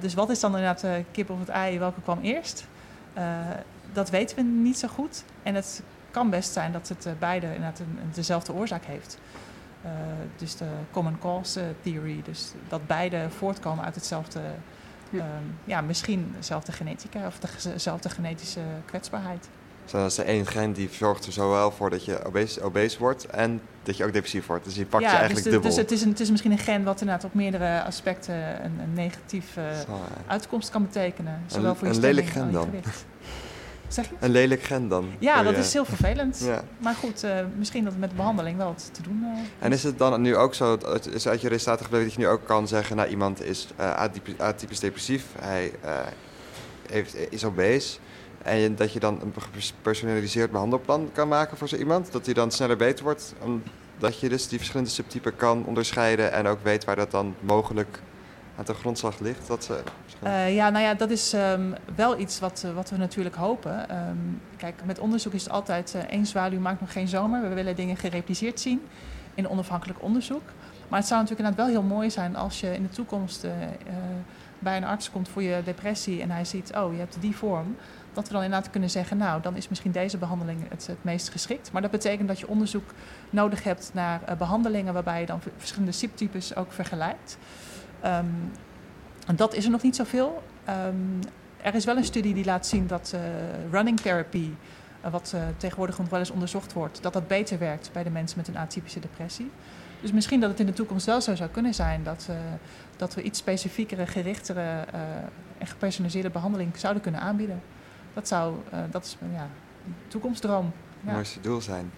[0.00, 1.78] dus wat is dan inderdaad de kip of het ei?
[1.78, 2.66] Welke kwam eerst?
[3.92, 5.24] dat weten we niet zo goed.
[5.42, 9.18] En het kan best zijn dat het beide inderdaad een dezelfde oorzaak heeft.
[9.84, 9.90] Uh,
[10.36, 14.40] dus de common cause theory, dus dat beide voortkomen uit hetzelfde,
[15.10, 19.48] ja, um, ja misschien dezelfde genetica of dezelfde genetische kwetsbaarheid.
[19.82, 22.98] Dus dat is de één gen die zorgt er zowel voor dat je obese, obese
[22.98, 24.64] wordt en dat je ook depressief wordt.
[24.64, 25.70] Dus die pakt je eigenlijk dus, de- dubbel.
[25.70, 28.78] dus het, is een, het is misschien een gen wat inderdaad op meerdere aspecten een,
[28.80, 30.00] een negatieve Zo, ja.
[30.26, 31.42] uitkomst kan betekenen.
[31.46, 32.92] Zowel voor je een stemming lelijk gen als je dan.
[33.88, 33.94] Gewicht.
[33.94, 34.26] Zeg je?
[34.26, 35.08] Een lelijk gen dan.
[35.18, 36.40] Ja, voor dat je- is heel vervelend.
[36.44, 36.62] Ja.
[36.78, 39.82] Maar goed, eh, misschien dat het met behandeling wel wat te doen eh, En is
[39.82, 42.44] het dan nu ook zo, dat- is uit je resultaten gebleken dat je nu ook
[42.46, 45.72] kan zeggen, nou iemand is eh, atypisch, depressief, hij
[46.90, 47.98] heeft, is obese.
[48.42, 49.32] En dat je dan een
[49.72, 52.12] gepersonaliseerd behandelplan kan maken voor zo iemand.
[52.12, 53.34] Dat hij dan sneller beter wordt.
[53.42, 56.32] Omdat je dus die verschillende subtypen kan onderscheiden.
[56.32, 58.00] En ook weet waar dat dan mogelijk
[58.58, 59.46] aan de grondslag ligt.
[59.46, 59.70] Dat
[60.22, 63.88] Eh, ja, nou ja, dat is ehm, wel iets wat, eh, wat we natuurlijk hopen.
[63.88, 64.16] Ehm,
[64.56, 67.48] kijk, met onderzoek is het altijd eh, één zwaluw maakt nog geen zomer.
[67.48, 68.82] We willen dingen gerepliceerd zien
[69.34, 70.42] in onafhankelijk onderzoek.
[70.88, 73.46] Maar het zou natuurlijk inderdaad wel heel mooi zijn als je in de toekomst
[74.58, 77.76] bij een arts komt voor je depressie en hij ziet, oh, je hebt die vorm.
[78.12, 81.72] Dat we dan inderdaad kunnen zeggen, nou, dan is misschien deze behandeling het, meest geschikt.
[81.72, 82.90] Maar dat betekent dat je onderzoek
[83.30, 87.38] nodig hebt naar eh, behandelingen waarbij je dan verschillende subtypes ook vergelijkt.
[88.00, 88.24] Ehm,
[89.26, 90.42] en dat is er nog niet zoveel.
[90.64, 90.94] Ehm,
[91.62, 93.20] er is wel een studie die laat zien dat eh,
[93.70, 94.50] running therapy,
[95.00, 98.10] eh, wat eh, tegenwoordig nog wel eens onderzocht wordt, dat dat beter werkt bij de
[98.10, 99.50] mensen met een atypische depressie.
[100.00, 102.36] Dus misschien dat het in de toekomst wel zo zou kunnen zijn dat, eh,
[102.96, 105.00] dat we iets specifiekere, gerichtere eh,
[105.58, 107.62] en gepersonaliseerde behandeling zouden kunnen aanbieden.
[108.14, 109.48] Dat zou, eh, dat is ja,
[109.86, 110.64] een toekomstdroom.
[110.64, 111.12] het Ja.
[111.12, 111.90] mooiste doel zijn.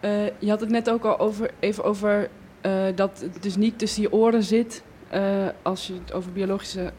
[0.00, 3.78] Eh, je had het net ook al over, even over eh, dat het dus niet
[3.78, 4.82] tussen je oren zit
[5.62, 6.92] als je het over biologische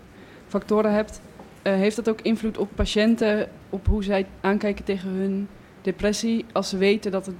[0.47, 1.21] factoren hebt.
[1.61, 5.47] Eh, heeft dat ook invloed op patiënten, op hoe zij aankijken tegen hun
[5.81, 7.35] depressie, als ze weten dat het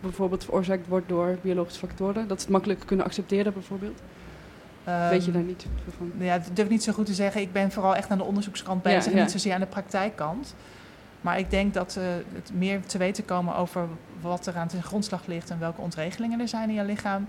[0.00, 2.28] bijvoorbeeld veroorzaakt wordt door biologische factoren?
[2.28, 4.00] Dat ze het makkelijker kunnen accepteren bijvoorbeeld?
[5.10, 6.12] Weet je Ehm, daar niet van?
[6.18, 7.40] Ja, dat durf ik niet zo goed te zeggen.
[7.40, 10.54] Ik ben vooral echt aan de onderzoekskant Ja, bezig en niet zozeer aan de praktijkkant.
[11.20, 12.04] Maar ik denk dat eh,
[12.34, 13.86] het meer te weten komen over
[14.20, 17.26] wat er aan ten grondslag ligt en welke ontregelingen er zijn in je lichaam,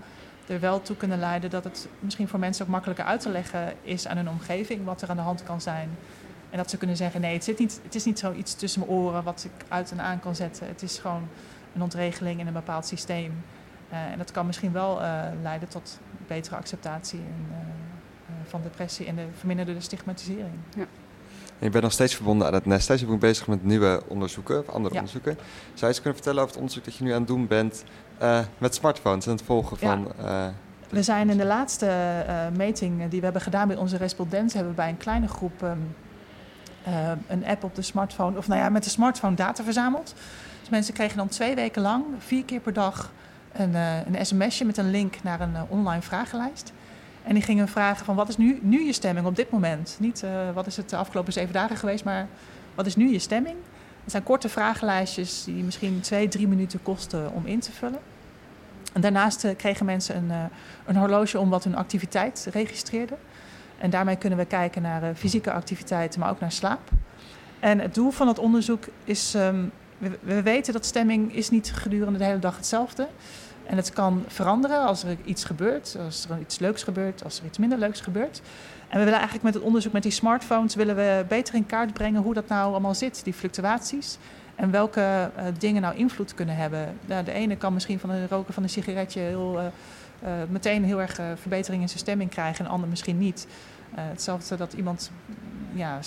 [0.50, 3.74] er wel toe kunnen leiden dat het misschien voor mensen ook makkelijker uit te leggen
[3.82, 5.90] is aan hun omgeving wat er aan de hand kan zijn.
[6.50, 8.92] En dat ze kunnen zeggen, nee, het, zit niet, het is niet zoiets tussen mijn
[8.92, 10.66] oren wat ik uit en aan kan zetten.
[10.66, 11.28] Het is gewoon
[11.74, 13.44] een ontregeling in een bepaald systeem.
[13.88, 18.62] Eh, en dat kan misschien wel eh, leiden tot betere acceptatie en, eh, eh, van
[18.62, 20.54] depressie en de verminderde stigmatisering.
[20.76, 23.00] En je bent nog steeds verbonden aan het Nesthuis.
[23.00, 25.00] Je bent bezig met nieuwe onderzoeken, of andere Ja.
[25.00, 25.34] onderzoeken.
[25.34, 27.84] Zou je eens kunnen vertellen over het onderzoek dat je nu aan het doen bent
[28.58, 29.88] met smartphones en het volgen Ja.
[29.88, 30.12] van...
[30.26, 30.46] eh,
[30.88, 34.74] We zijn in de laatste eh, meting die we hebben gedaan bij onze respondenten, hebben
[34.74, 35.78] we bij een kleine groep ehm,
[36.84, 40.14] eh, een app op de smartphone, of nou ja, met de smartphone data verzameld.
[40.60, 43.12] Dus mensen kregen dan twee weken lang, vier keer per dag,
[43.52, 46.72] een, eh, een sms'je met een link naar een eh, online vragenlijst.
[47.24, 49.96] En die gingen vragen van wat is nu, nu je stemming op dit moment?
[50.00, 52.26] Niet eh, wat is het de afgelopen zeven dagen geweest, maar
[52.74, 53.56] wat is nu je stemming?
[54.10, 57.98] Het zijn korte vragenlijstjes die misschien twee, drie minuten kosten om in te vullen.
[58.92, 60.44] En daarnaast eh, kregen mensen een, eh,
[60.86, 63.14] een horloge om wat hun activiteit registreerde.
[63.78, 66.90] En daarmee kunnen we kijken naar eh, fysieke activiteiten, maar ook naar slaap.
[67.60, 69.64] En het doel van het onderzoek is, ehm,
[69.98, 73.08] we, we weten dat stemming is niet gedurende de hele dag hetzelfde.
[73.66, 77.44] En het kan veranderen als er iets gebeurt, als er iets leuks gebeurt, als er
[77.44, 78.40] iets minder leuks gebeurt.
[78.90, 81.92] En we willen eigenlijk met het onderzoek met die smartphones willen we beter in kaart
[81.92, 84.18] brengen hoe dat nou allemaal zit, die fluctuaties.
[84.54, 86.98] En welke eh, dingen nou invloed kunnen hebben.
[87.06, 89.66] Nou, de ene kan misschien van het roken van een sigaretje heel, eh,
[90.42, 93.46] eh, meteen heel erg verbetering in zijn stemming krijgen, en de ander misschien niet.
[93.94, 95.98] Hetzelfde dat iemand mm, ja,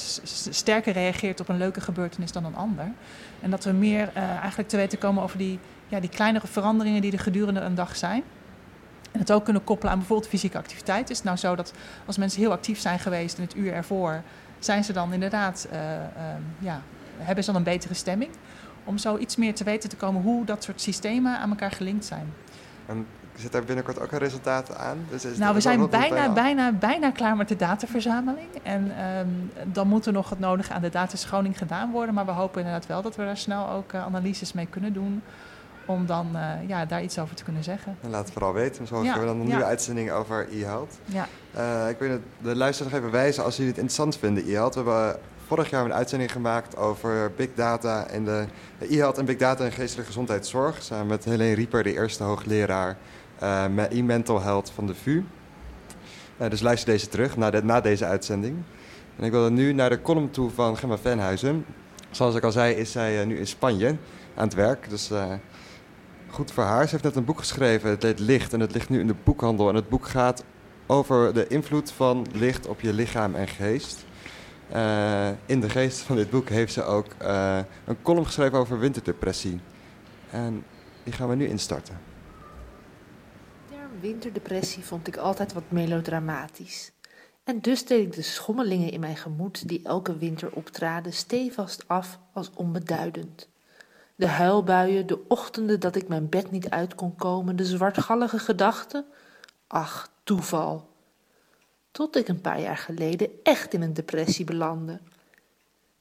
[0.49, 2.91] sterker reageert op een leuke gebeurtenis dan een ander.
[3.41, 7.11] En dat we meer eigenlijk te weten komen over die, ja, die kleinere veranderingen die
[7.11, 8.23] er gedurende een dag zijn.
[9.13, 11.09] En het ook kunnen koppelen aan bijvoorbeeld fysieke activiteit.
[11.09, 11.73] Is het nou zo dat
[12.05, 14.21] als mensen heel actief zijn geweest in het uur ervoor,
[14.59, 16.81] zijn ze dan inderdaad, eh, ehm, ja,
[17.17, 18.31] hebben ze dan een betere stemming?
[18.83, 22.05] Om zo iets meer te weten te komen hoe dat soort systemen aan elkaar gelinkt
[22.05, 22.33] zijn.
[22.85, 24.97] en zit daar binnenkort ook al resultaten aan?
[25.09, 28.47] Dus is Nou, we zijn bijna, bijna, bijna klaar met de dataverzameling.
[28.63, 29.27] En ehm,
[29.71, 32.13] dan moet er nog het nodige aan de dataschoning gedaan worden.
[32.13, 35.21] Maar we hopen inderdaad wel dat we daar snel ook eh, analyses mee kunnen doen.
[35.85, 37.97] Om dan eh, ja, daar iets over te kunnen zeggen.
[38.01, 38.87] En laat het vooral weten.
[38.87, 39.49] Zo Ja, hebben we dan een ja.
[39.49, 40.97] nieuwe uitzending over e-health.
[41.05, 41.27] Ja.
[41.51, 44.75] Eh, ik wil de luisteraars nog even wijzen als jullie het interessant vinden, e-health.
[44.75, 48.45] We hebben vorig jaar een uitzending gemaakt over big data en de
[48.79, 50.83] e-health en big data en geestelijke gezondheidszorg.
[50.83, 52.97] Samen met Helene Rieper, de eerste hoogleraar
[53.39, 55.23] eh, met e-mental health van de VU.
[56.37, 58.57] Eh, dus luister deze terug na, de- na deze uitzending.
[59.17, 61.65] En ik wil dan nu naar de column toe van Gemma Venhuizen.
[62.11, 63.87] Zoals ik al zei, is zij eh, nu in Spanje
[64.35, 64.89] aan het werk.
[64.89, 65.25] Dus eh,
[66.33, 66.83] goed voor haar.
[66.83, 68.53] Ze heeft net een boek geschreven, het heet Licht.
[68.53, 69.69] En het ligt nu in de boekhandel.
[69.69, 70.43] En het boek gaat
[70.87, 74.05] over de invloed van licht op je lichaam en geest.
[74.73, 78.79] Uh, in de geest van dit boek heeft ze ook uh, een column geschreven over
[78.79, 79.59] winterdepressie.
[80.29, 80.65] En
[81.03, 81.99] die gaan we nu instarten.
[83.69, 86.91] De winterdepressie vond ik altijd wat melodramatisch.
[87.43, 92.19] En dus deed ik de schommelingen in mijn gemoed die elke winter optraden stevast af
[92.33, 93.51] als onbeduidend.
[94.15, 99.05] De huilbuien, de ochtenden dat ik mijn bed niet uit kon komen, de zwartgallige gedachten.
[99.67, 100.89] Ach, toeval.
[101.91, 104.99] Tot ik een paar jaar geleden echt in een depressie belandde.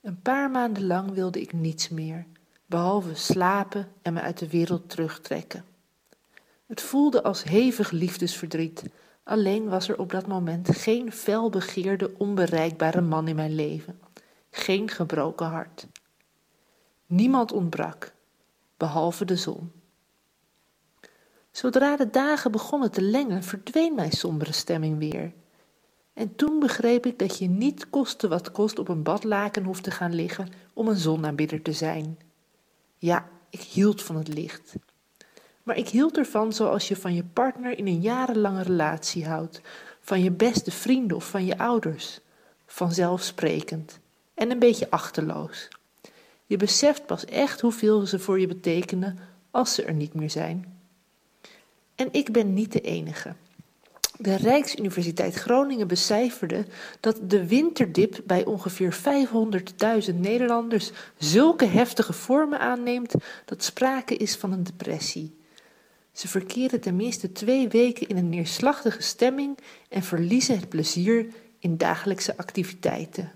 [0.01, 2.27] Een paar maanden lang wilde ik niets meer,
[2.67, 5.65] behalve slapen en me uit de wereld terugtrekken.
[6.67, 8.85] Het voelde als hevig liefdesverdriet,
[9.23, 14.01] alleen was er op dat moment geen felbegeerde, onbereikbare man in mijn leven,
[14.51, 15.87] geen gebroken hart.
[17.13, 18.13] Niemand ontbrak,
[18.77, 19.73] behalve de zon.
[21.51, 25.33] Zodra de dagen begonnen te lengen, verdween mijn sombere stemming weer.
[26.13, 29.91] En toen begreep ik dat je niet koste wat kost op een badlaken hoeft te
[29.91, 32.19] gaan liggen om een zonaanbidder te zijn.
[32.99, 34.75] Ja, ik hield van het licht.
[35.63, 39.61] Maar ik hield ervan zoals je van je partner in een jarenlange relatie houdt,
[40.01, 42.21] van je beste vrienden of van je ouders,
[42.67, 43.99] vanzelfsprekend
[44.35, 45.69] en een beetje achterloos.
[46.53, 49.19] Je beseft pas echt hoeveel ze voor je betekenen
[49.51, 50.79] als ze er niet meer zijn.
[51.95, 53.35] En ik ben niet de enige.
[54.19, 56.67] De Rijksuniversiteit Groningen becijferde
[57.01, 58.99] dat de winterdip bij ongeveer
[60.09, 65.37] 500.000 Nederlanders zulke heftige vormen aanneemt dat sprake is van een depressie.
[66.13, 71.27] Ze verkeren tenminste twee weken in een neerslachtige stemming en verliezen het plezier
[71.59, 73.33] in dagelijkse activiteiten.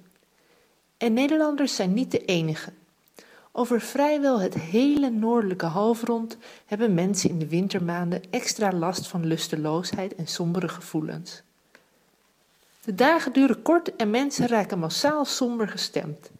[0.96, 2.72] En Nederlanders zijn niet de enige.
[3.58, 10.14] Over vrijwel het hele noordelijke halfrond hebben mensen in de wintermaanden extra last van lusteloosheid
[10.14, 11.42] en sombere gevoelens.
[12.84, 16.30] De dagen duren kort en mensen raken massaal somber gestemd.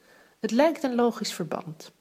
[0.41, 1.93] Het lijkt een logisch verband.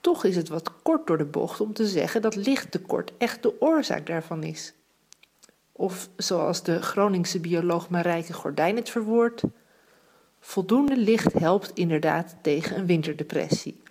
[0.00, 3.60] Toch is het wat kort door de bocht om te zeggen dat lichttekort echt de
[3.60, 4.72] oorzaak daarvan is.
[5.72, 9.42] Of zoals de Groningse bioloog Marijke Gordijn het verwoordt,
[10.40, 13.81] voldoende licht helpt inderdaad tegen een winterdepressie.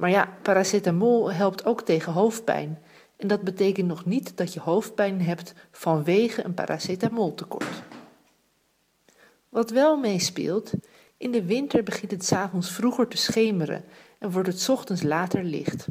[0.00, 2.78] Maar ja, paracetamol helpt ook tegen hoofdpijn.
[3.16, 7.82] En dat betekent nog niet dat je hoofdpijn hebt vanwege een paracetamoltekort.
[9.48, 10.72] Wat wel meespeelt,
[11.16, 13.84] in de winter begint het s'avonds vroeger te schemeren
[14.18, 15.86] en wordt het ochtends later licht.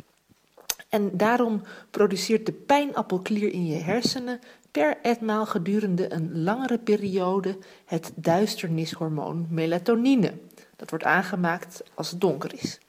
[0.89, 4.39] En daarom produceert de pijnappelklier in je hersenen
[4.71, 10.33] per etmaal gedurende een langere periode het duisternishormoon melatonine.
[10.75, 12.79] Dat wordt aangemaakt als het donker is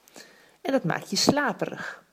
[0.61, 2.05] en dat maakt je slaperig.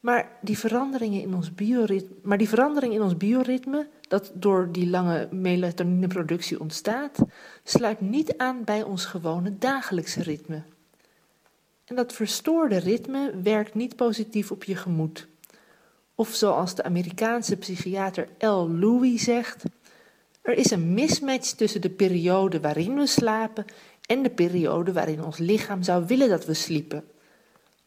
[0.00, 4.88] Maar die veranderingen in ons bioritme, maar die verandering in ons bioritme, dat door die
[4.88, 7.18] lange melatonineproductie ontstaat,
[7.64, 10.62] sluit niet aan bij ons gewone dagelijkse ritme.
[11.84, 15.28] En dat verstoorde ritme werkt niet positief op je gemoed.
[16.14, 18.68] Of zoals de Amerikaanse psychiater L.
[18.68, 19.64] Louis zegt:
[20.42, 23.64] er is een mismatch tussen de periode waarin we slapen
[24.06, 27.04] en de periode waarin ons lichaam zou willen dat we sliepen.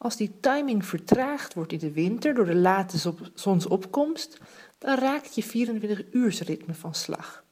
[0.03, 4.37] Als die timing vertraagd wordt in de winter door de late zonsopkomst,
[4.77, 7.43] dan raakt je 24-uursritme van slag.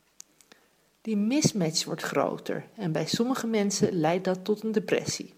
[1.02, 5.34] Die mismatch wordt groter en bij sommige mensen leidt dat tot een depressie.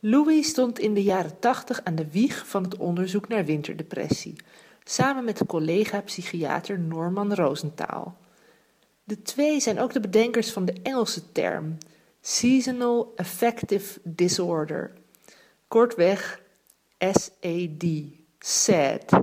[0.00, 4.36] Louis stond in de jaren 80 aan de wieg van het onderzoek naar winterdepressie,
[4.84, 8.16] samen met collega-psychiater Norman Rosenthal.
[9.04, 11.76] De twee zijn ook de bedenkers van de Engelse term
[12.20, 15.04] Seasonal Affective Disorder
[15.68, 16.42] Kortweg
[16.98, 17.84] SAD,
[18.38, 19.20] SAD.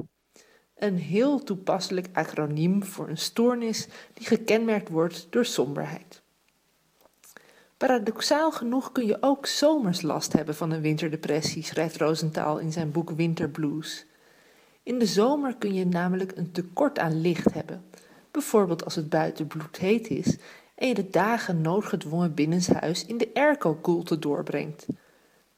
[0.75, 6.21] Een heel toepasselijk acroniem voor een stoornis die gekenmerkt wordt door somberheid.
[7.77, 12.91] Paradoxaal genoeg kun je ook zomers last hebben van een winterdepressie, schrijft Rosenthal in zijn
[12.91, 14.05] boek Winterblues.
[14.83, 17.85] In de zomer kun je namelijk een tekort aan licht hebben,
[18.31, 20.37] bijvoorbeeld als het buiten bloedheet is
[20.75, 24.85] en je de dagen noodgedwongen binnenshuis in de airco-koelte doorbrengt.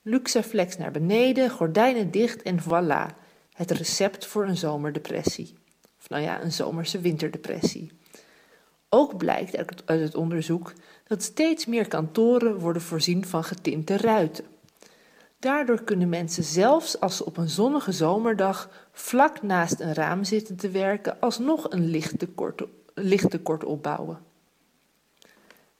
[0.07, 3.15] Luxaflex naar beneden, gordijnen dicht en voilà.
[3.53, 5.53] Het recept voor een zomerdepressie.
[5.99, 7.91] Of nou ja, een zomerse winterdepressie.
[8.89, 10.73] Ook blijkt uit het onderzoek
[11.07, 14.45] dat steeds meer kantoren worden voorzien van getinte ruiten.
[15.39, 20.55] Daardoor kunnen mensen zelfs als ze op een zonnige zomerdag vlak naast een raam zitten
[20.55, 22.63] te werken, alsnog een lichttekort,
[22.93, 24.19] lichttekort opbouwen.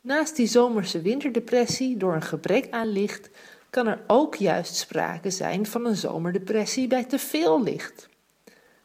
[0.02, 3.30] Naast die zomerse winterdepressie door een gebrek aan licht
[3.76, 8.10] kan er ook juist sprake zijn van een zomerdepressie bij te veel licht.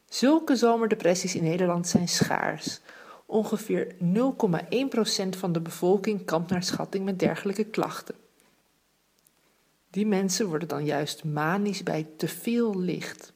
[0.09, 2.81] Zulke zomerdepressies in Nederland zijn schaars,
[3.27, 8.15] Ongeveer 0,1% van de bevolking kampt naar schatting met dergelijke klachten.
[9.91, 13.33] Die mensen worden dan juist manisch bij te veel licht.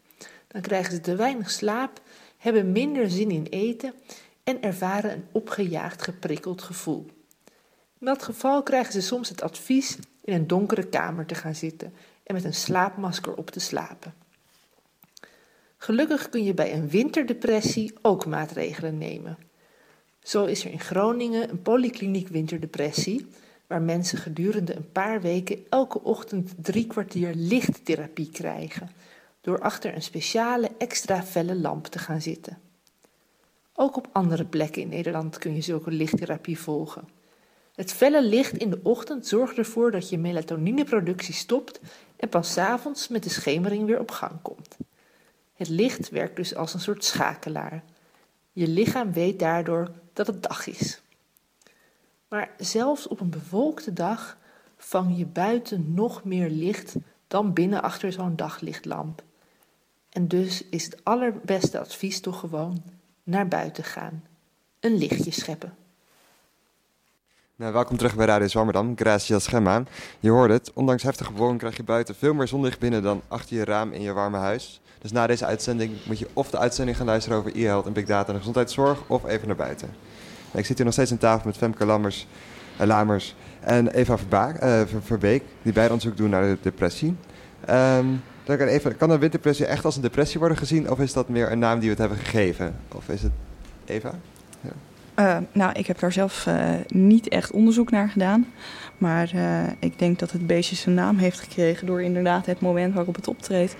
[0.48, 2.00] Dan krijgen ze te weinig slaap,
[2.36, 3.94] hebben minder zin in eten
[4.44, 7.06] en ervaren een opgejaagd, geprikkeld gevoel.
[8.04, 11.92] In dat geval krijgen ze soms het advies in een donkere kamer te gaan zitten
[12.22, 14.14] en met een slaapmasker op te slapen.
[15.76, 19.38] Gelukkig kun je bij een winterdepressie ook maatregelen nemen.
[20.22, 23.26] Zo is er in Groningen een polykliniek winterdepressie,
[23.66, 28.90] waar mensen gedurende een paar weken elke ochtend drie kwartier lichttherapie krijgen,
[29.40, 32.58] door achter een speciale extra felle lamp te gaan zitten.
[33.74, 37.22] Ook op andere plekken in Nederland kun je zulke lichttherapie volgen.
[37.74, 41.80] Het felle licht in de ochtend zorgt ervoor dat je melatonineproductie stopt
[42.16, 44.76] en pas 's avonds met de schemering weer op gang komt.
[45.54, 47.82] Het licht werkt dus als een soort schakelaar.
[48.52, 51.00] Je lichaam weet daardoor dat het dag is.
[52.28, 54.38] Maar zelfs op een bewolkte dag
[54.76, 56.96] vang je buiten nog meer licht
[57.28, 59.22] dan binnen achter zo'n daglichtlamp.
[60.08, 62.82] En dus is het allerbeste advies toch gewoon
[63.22, 64.24] naar buiten gaan.
[64.80, 65.83] Een lichtje scheppen.
[67.56, 68.92] Nou, welkom terug bij Radio Zwammerdam.
[68.96, 69.82] Gracias Gemma.
[70.20, 73.56] Je hoort het, ondanks heftige bewolking krijg je buiten veel meer zonlicht binnen dan achter
[73.56, 74.80] je raam in je warme huis.
[74.98, 78.04] Dus na deze uitzending moet je of de uitzending gaan luisteren over e-health en big
[78.04, 79.88] data en gezondheidszorg, of even naar buiten.
[80.46, 82.26] Nou, ik zit hier nog steeds aan tafel met Femke Lammers,
[82.80, 84.18] uh, Lamers en Eva
[84.62, 87.16] uh, Verbeek, die beide onderzoek doen naar de depressie.
[87.70, 91.12] Um, dan kan, even, kan een winterdepressie echt als een depressie worden gezien, of is
[91.12, 92.76] dat meer een naam die we het hebben gegeven?
[92.94, 93.32] Of is het
[93.84, 94.14] Eva?
[94.60, 94.93] Ja.
[95.18, 98.46] Uh, nou, ik heb daar zelf uh, niet echt onderzoek naar gedaan.
[98.98, 102.94] Maar uh, ik denk dat het beestje zijn naam heeft gekregen door inderdaad het moment
[102.94, 103.76] waarop het optreedt.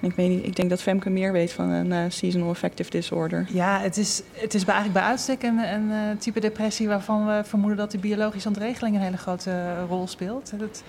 [0.00, 3.46] En ik, weet niet, ik denk dat Femke meer weet van een seasonal affective disorder.
[3.52, 7.78] Ja, het is, het is eigenlijk bij uitstek een, een type depressie waarvan we vermoeden
[7.78, 10.50] dat de biologische ontregeling een hele grote rol speelt.
[10.50, 10.82] Het,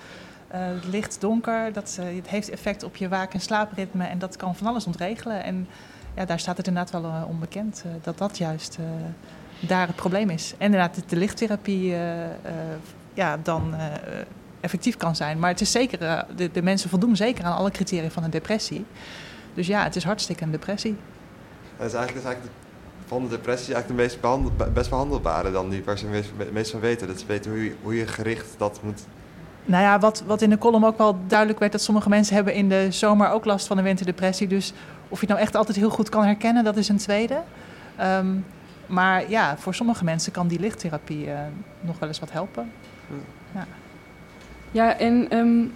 [0.47, 4.55] het licht donker, dat, het heeft effect op je waak- en slaapritme en dat kan
[4.55, 5.43] van alles ontregelen.
[5.43, 5.67] En
[6.15, 8.77] ja, daar staat het inderdaad wel onbekend dat dat juist
[9.59, 10.53] daar het probleem is.
[10.57, 12.29] En inderdaad, de lichttherapie uh, uh,
[13.13, 13.83] ja, dan uh,
[14.59, 15.39] effectief kan zijn.
[15.39, 18.85] Maar het is zeker, de, de, mensen voldoen zeker aan alle criteria van een depressie.
[19.53, 20.95] Dus ja, het is hartstikke een depressie.
[21.77, 22.53] Dat is eigenlijk, dat is eigenlijk
[23.05, 26.71] van de depressie eigenlijk de meest behandel, best behandelbare dan die waar ze meest, meest
[26.71, 27.07] van weten.
[27.07, 29.01] Dat ze weten hoe je, hoe je gericht dat moet
[29.69, 32.53] nou ja, wat, wat in de column ook wel duidelijk werd, dat sommige mensen hebben
[32.53, 34.47] in de zomer ook last van een winterdepressie.
[34.47, 34.73] Dus
[35.09, 37.41] of je het nou echt altijd heel goed kan herkennen, dat is een tweede.
[38.01, 38.45] Um,
[38.89, 41.39] maar ja, voor sommige mensen kan die lichttherapie uh,
[41.81, 42.71] nog wel eens wat helpen.
[43.53, 43.67] Ja,
[44.71, 45.73] ja en um,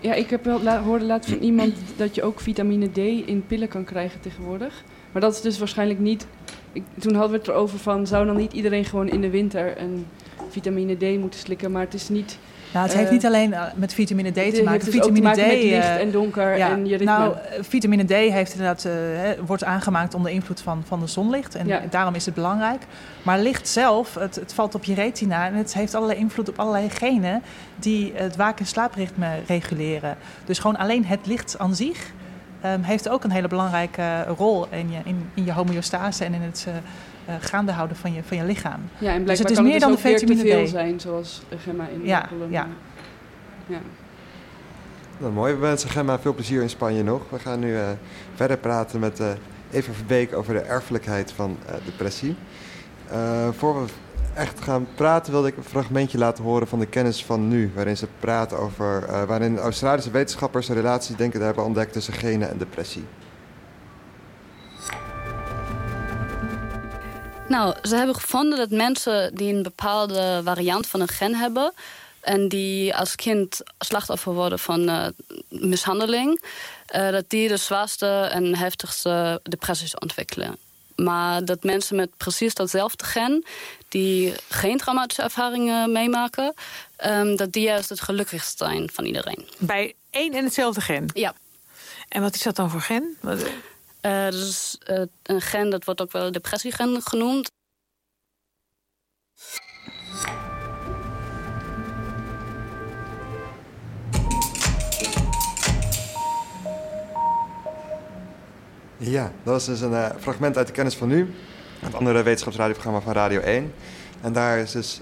[0.00, 3.44] ja, ik heb wel la hoorde laatst van iemand dat je ook vitamine D in
[3.46, 4.84] pillen kan krijgen tegenwoordig.
[5.12, 6.26] Maar dat is dus waarschijnlijk niet.
[6.72, 9.80] Ik, toen hadden we het erover van zou dan niet iedereen gewoon in de winter
[9.80, 10.06] een
[10.48, 12.38] vitamine D moeten slikken, maar het is niet
[12.76, 14.84] nou, het heeft niet alleen eh, met vitamine D te maken.
[14.84, 17.18] Dus vitamine D met licht en donker ja, en je ritme.
[17.18, 18.88] Nou, vitamine D heeft inderdaad,
[19.46, 21.54] wordt aangemaakt onder invloed van, van de zonlicht.
[21.54, 21.82] En ja.
[21.90, 22.82] daarom is het belangrijk.
[23.22, 26.58] Maar licht zelf, het, het, valt op je retina en het heeft allerlei invloed op
[26.58, 27.42] allerlei genen
[27.76, 30.16] die het waak- en slaapritme reguleren.
[30.44, 32.12] Dus gewoon alleen het licht aan zich
[32.64, 36.42] um, heeft ook een hele belangrijke rol in je, in, in je homeostase en in
[36.42, 36.74] het uh,
[37.28, 38.80] uh, gaande houden van je, van je lichaam.
[38.98, 40.68] Ja, en dus het is kan meer het dan dus de vitamine te veel D.
[40.68, 42.50] zijn, zoals Gemma in Ja, de column.
[42.50, 42.66] ja.
[43.66, 43.78] ja.
[45.18, 45.52] Nou, mooi.
[45.54, 47.22] We wensen Gemma veel plezier in Spanje nog.
[47.30, 47.88] We gaan nu uh,
[48.34, 49.28] verder praten met uh,
[49.70, 52.36] Eva Verbeek over de erfelijkheid van uh, depressie.
[53.56, 53.88] voor we
[54.34, 57.70] echt gaan praten wilde ik een fragmentje laten horen van de kennis van nu.
[57.74, 62.50] Waarin ze praten over, waarin Australische wetenschappers een relatie denken te hebben ontdekt tussen genen
[62.50, 63.04] en depressie.
[67.48, 71.72] Nou, ze hebben gevonden dat mensen die een bepaalde variant van een gen hebben...
[72.20, 75.06] en die als kind slachtoffer worden van uh,
[75.48, 76.42] mishandeling...
[76.96, 80.56] Uh, dat die de zwaarste en heftigste depressies ontwikkelen.
[80.96, 83.44] Maar dat mensen met precies datzelfde gen...
[83.88, 86.54] die geen traumatische ervaringen meemaken...
[87.06, 89.48] Um, dat die juist het gelukkigst zijn van iedereen.
[89.58, 91.06] Bij één en hetzelfde gen?
[91.14, 91.34] Ja.
[92.08, 93.16] En wat is dat dan voor gen?
[93.20, 93.46] Wat...
[94.06, 97.50] Uh, dat is uh, een gen, dat wordt ook wel depressiegen genoemd.
[108.96, 111.34] Ja, dat was dus een uh, fragment uit de kennis van nu.
[111.78, 113.74] Het andere wetenschapsradioprogramma van Radio 1.
[114.20, 115.00] En daar is dus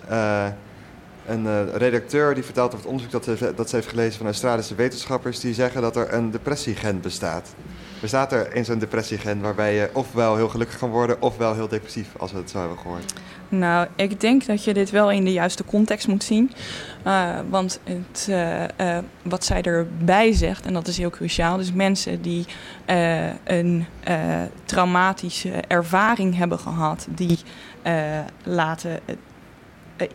[1.27, 4.75] een redacteur die vertelt over het onderzoek dat ze, dat ze heeft gelezen van Australische
[4.75, 5.41] wetenschappers.
[5.41, 7.55] Die zeggen dat er een depressiegen bestaat.
[8.05, 12.09] Bestaat er in zo'n depressiegen waarbij je ofwel heel gelukkig kan worden, ofwel heel depressief,
[12.17, 13.13] als we het zo hebben gehoord?
[13.49, 16.53] Nou, ik denk dat je dit wel in de juiste context moet zien.
[17.07, 21.73] Uh, want het, uh, uh, wat zij erbij zegt, en dat is heel cruciaal, dus
[21.73, 22.47] mensen die
[23.45, 23.87] een
[24.65, 27.39] traumatische ervaring hebben gehad, die
[28.43, 29.01] laten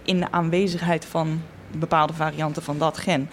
[0.03, 3.29] in de aanwezigheid van bepaalde varianten van dat gen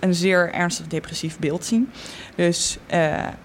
[0.00, 1.90] een zeer ernstig depressief beeld zien.
[2.34, 2.78] Dus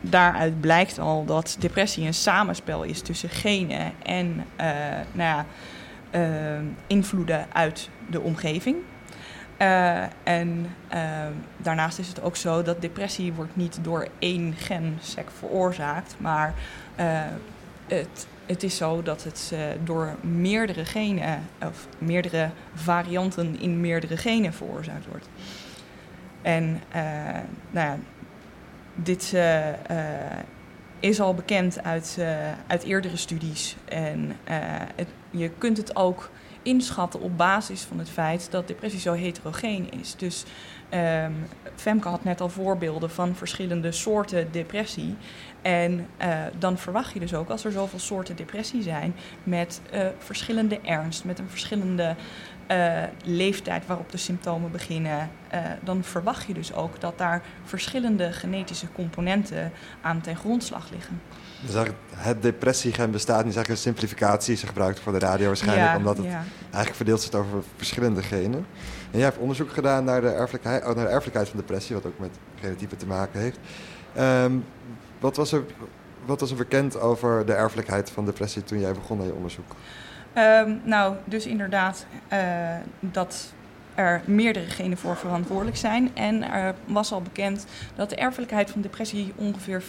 [0.01, 4.45] daaruit blijkt al dat depressie een samenspel is tussen genen en
[5.11, 5.45] nou ja,
[6.87, 8.77] invloeden uit de omgeving.
[10.23, 10.75] En
[11.57, 16.53] daarnaast is het ook zo dat depressie wordt niet door één gensec veroorzaakt, maar
[17.87, 24.53] het, het is zo dat het door meerdere genen of meerdere varianten in meerdere genen
[24.53, 25.27] veroorzaakt wordt.
[26.45, 26.81] En
[27.71, 27.97] nou ja,
[28.95, 29.35] dit
[30.99, 32.17] is al bekend uit,
[32.67, 34.35] uit eerdere studies en
[35.29, 36.29] je kunt het ook
[36.61, 40.15] inschatten op basis van het feit dat depressie zo heterogeen is.
[40.15, 40.43] Dus
[40.93, 45.15] um, Femke had net al voorbeelden van verschillende soorten depressie.
[45.61, 46.07] En
[46.57, 49.81] dan verwacht je dus ook, als er zoveel soorten depressie zijn, met
[50.17, 52.15] verschillende ernst, met een verschillende
[52.71, 55.29] uh, leeftijd waarop de symptomen beginnen,
[55.83, 61.21] dan verwacht je dus ook dat daar verschillende genetische componenten aan ten grondslag liggen.
[61.65, 61.85] Dus
[62.15, 64.55] het depressiegen bestaat niet, eigenlijk een simplificatie.
[64.55, 66.43] Ze gebruikt voor de radio waarschijnlijk, ja, omdat het ja.
[66.61, 68.65] eigenlijk verdeeld zit over verschillende genen.
[69.11, 72.05] En jij hebt onderzoek gedaan naar de erfelijkheid, oh, naar de erfelijkheid van depressie, wat
[72.05, 73.59] ook met genotype te maken heeft.
[74.19, 74.65] Um,
[75.19, 75.63] wat, was er,
[76.25, 79.75] wat was er bekend over de erfelijkheid van depressie toen jij begon aan je onderzoek?
[80.37, 82.39] Um, nou, dus inderdaad uh,
[82.99, 83.53] dat
[83.95, 86.11] er meerdere genen voor verantwoordelijk zijn.
[86.15, 87.65] En er was al bekend
[87.95, 89.85] dat de erfelijkheid van depressie ongeveer 40%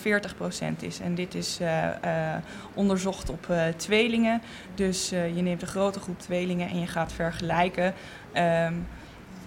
[0.80, 1.00] is.
[1.00, 2.34] En dit is uh, uh,
[2.74, 4.42] onderzocht op tweelingen.
[4.74, 7.94] Dus je neemt een grote groep tweelingen en je gaat vergelijken.
[8.34, 8.86] Um,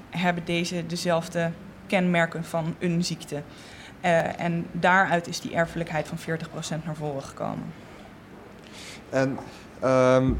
[0.10, 1.52] hebben deze dezelfde
[1.88, 3.42] kenmerken van een ziekte?
[4.38, 7.74] en daaruit is die erfelijkheid van 40% naar voren gekomen.
[9.10, 9.38] En
[9.84, 10.40] um,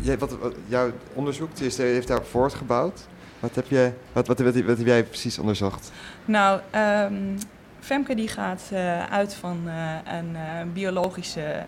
[0.00, 0.36] jij, wat,
[0.66, 3.00] jouw onderzoek heeft daar voortgebouwd.
[3.40, 5.92] Wat heb, je, wat, wat, wat, heb jij precies onderzocht?
[6.24, 6.60] Nou,
[7.06, 7.38] um,
[7.80, 11.64] Femke die gaat uh, uit van uh, een uh, biologische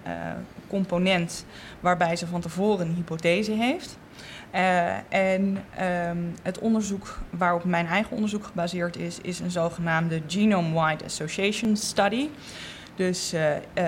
[0.68, 1.44] component
[1.80, 3.98] waarbij ze van tevoren een hypothese heeft.
[5.08, 5.64] en
[6.08, 12.28] um, het onderzoek waarop mijn eigen onderzoek gebaseerd is, is een zogenaamde Genome-Wide Association Study.
[12.94, 13.84] Dus uh, uh,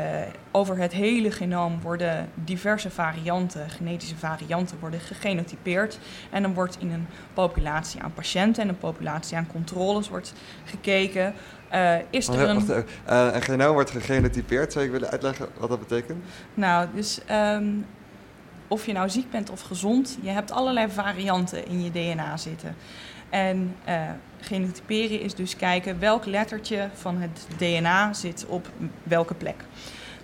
[0.50, 5.98] over het hele genoom worden diverse varianten, genetische varianten, worden gegenotypeerd.
[6.30, 10.32] En dan wordt in een populatie aan patiënten en een populatie aan controles wordt
[10.64, 11.34] gekeken.
[11.74, 12.84] Uh, is er een...
[13.04, 14.72] Een genoom wordt gegenotypeerd.
[14.72, 16.24] Zou je willen uitleggen wat dat betekent?
[16.54, 17.86] Nou, dus um,
[18.68, 22.76] of je nou ziek bent of gezond, je hebt allerlei varianten in je DNA zitten.
[23.30, 23.76] En
[24.44, 28.68] genotyperen is dus kijken welk lettertje van het DNA zit op
[29.02, 29.64] welke plek.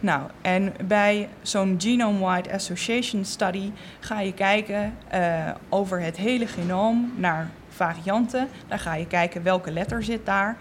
[0.01, 7.13] Nou, en bij zo'n Genome-Wide Association Study ga je kijken uh, over het hele genoom
[7.17, 8.49] naar varianten.
[8.69, 10.57] Daar ga je kijken welke letter zit daar.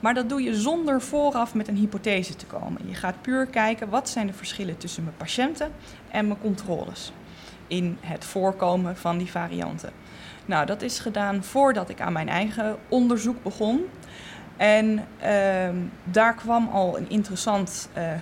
[0.00, 2.80] Maar dat doe je zonder vooraf met een hypothese te komen.
[2.88, 5.72] Je gaat puur kijken wat zijn de verschillen tussen mijn patiënten
[6.10, 7.12] en mijn controles
[7.66, 9.90] in het voorkomen van die varianten.
[10.46, 13.84] Nou, dat is gedaan voordat ik aan mijn eigen onderzoek begon.
[14.56, 15.68] En uh,
[16.04, 18.12] daar kwam al een interessant uh,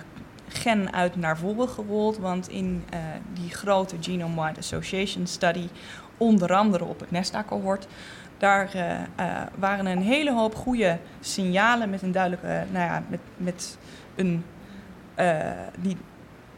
[0.47, 2.17] gen uit naar voren gerold.
[2.17, 2.99] Want in uh,
[3.33, 5.67] die grote Genome-Wide Association Study,
[6.17, 7.87] onder andere op het NESTA-cohort,
[8.37, 13.77] daar uh, waren een hele hoop goede signalen met een duidelijke, nou ja, met, met
[14.15, 14.45] een,
[15.77, 15.97] die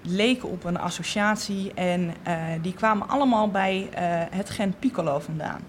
[0.08, 4.00] leken op een associatie en uh, die kwamen allemaal bij uh,
[4.30, 5.62] het gen Piccolo vandaan.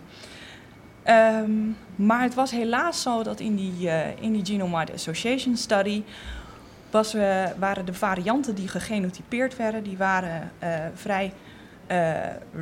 [1.45, 6.03] Um, maar het was helaas zo dat in die, uh, in die Genome-Wide Association Study
[6.91, 7.17] was,
[7.59, 10.51] waren de varianten die gegenotypeerd werden, die waren
[10.95, 11.33] vrij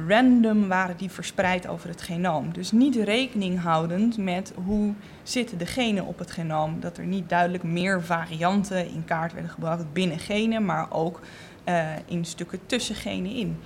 [0.09, 2.53] random, waren die verspreid over het genoom.
[2.53, 6.81] Dus niet rekening houdend met hoe zitten de genen op het genoom.
[6.81, 11.21] Dat er niet duidelijk meer varianten in kaart werden gebracht binnen genen, maar ook
[11.69, 13.61] uh, in stukken tussen genen in.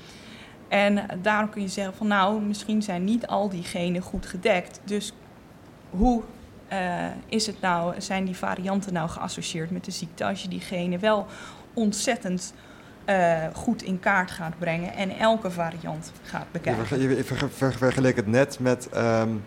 [0.68, 4.80] En daarom kun je zeggen van nou, misschien zijn niet al die genen goed gedekt.
[4.84, 5.12] Dus
[5.90, 6.22] hoe
[6.72, 10.60] uh, is het nou, zijn die varianten nou geassocieerd met de ziekte als je die
[10.60, 11.26] genen wel
[11.74, 12.54] ontzettend
[13.06, 17.00] uh, goed in kaart gaat brengen en elke variant gaat bekijken.
[17.00, 19.44] Je, ver, ver, vergeleek het net met um,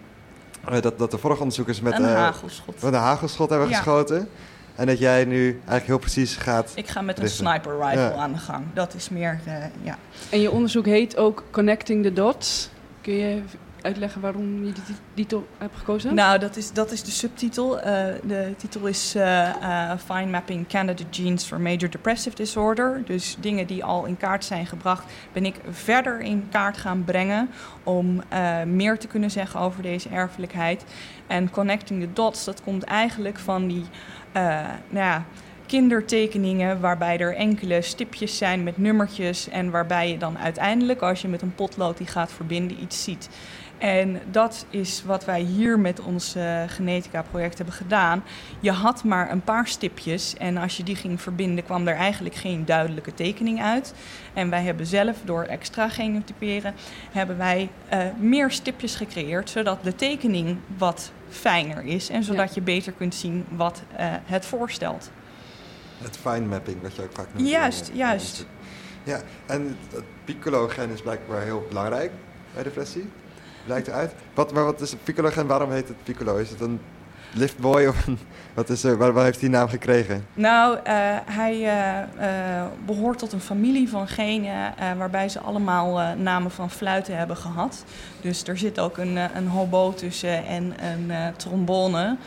[0.81, 3.75] dat, dat de vorige onderzoekers met een hagelschot, met een hagelschot hebben ja.
[3.75, 4.27] geschoten.
[4.75, 6.71] En dat jij nu eigenlijk heel precies gaat...
[6.75, 7.45] Ik ga met een richten.
[7.47, 8.13] sniper rifle Ja.
[8.13, 8.65] aan de gang.
[8.73, 9.97] Dat is meer, eh, ja.
[10.29, 12.69] En je onderzoek heet ook Connecting the Dots.
[13.01, 13.41] Kun je
[13.81, 16.15] uitleggen waarom je die tit- titel hebt gekozen?
[16.15, 17.79] Nou, dat is, dat is de subtitel.
[17.79, 19.49] Eh, de titel is eh,
[19.91, 23.01] eh, Fine Mapping Candidate Genes for Major Depressive Disorder.
[23.05, 27.49] Dus dingen die al in kaart zijn gebracht, ben ik verder in kaart gaan brengen
[27.83, 30.83] om eh, meer te kunnen zeggen over deze erfelijkheid.
[31.27, 33.85] En Connecting the Dots, dat komt eigenlijk van die
[34.31, 34.41] eh,
[34.89, 35.25] nou ja,
[35.65, 41.27] kindertekeningen waarbij er enkele stipjes zijn met nummertjes en waarbij je dan uiteindelijk, als je
[41.27, 43.29] met een potlood die gaat verbinden, iets ziet.
[43.81, 48.23] En dat is wat wij hier met ons eh, genetica-project hebben gedaan.
[48.59, 52.35] Je had maar een paar stipjes en als je die ging verbinden kwam er eigenlijk
[52.35, 53.93] geen duidelijke tekening uit.
[54.33, 56.73] En wij hebben zelf door extra genotyperen,
[57.11, 62.51] hebben wij eh, meer stipjes gecreëerd, zodat de tekening wat fijner is en zodat Ja.
[62.55, 65.11] je beter kunt zien wat eh, het voorstelt.
[65.97, 67.49] Het fine mapping, wat je ook vaak noemt.
[67.49, 68.45] Juist, in, juist.
[69.03, 72.11] Ja, en het piccolo-gen is blijkbaar heel belangrijk
[72.53, 73.09] bij depressie.
[73.65, 74.11] Blijkt eruit.
[74.33, 75.47] Wat, maar wat is het piccolo-gen?
[75.47, 76.37] Waarom heet het piccolo?
[76.37, 76.79] Is het een
[77.33, 78.05] liftboy of
[78.53, 80.25] wat is er, waar, waar heeft hij naam gekregen?
[80.33, 80.93] Nou, eh,
[81.25, 87.17] hij eh, eh, behoort tot een familie van genen waarbij ze allemaal namen van fluiten
[87.17, 87.85] hebben gehad.
[88.21, 92.17] Dus er zit ook een, een hobo tussen en een trombone.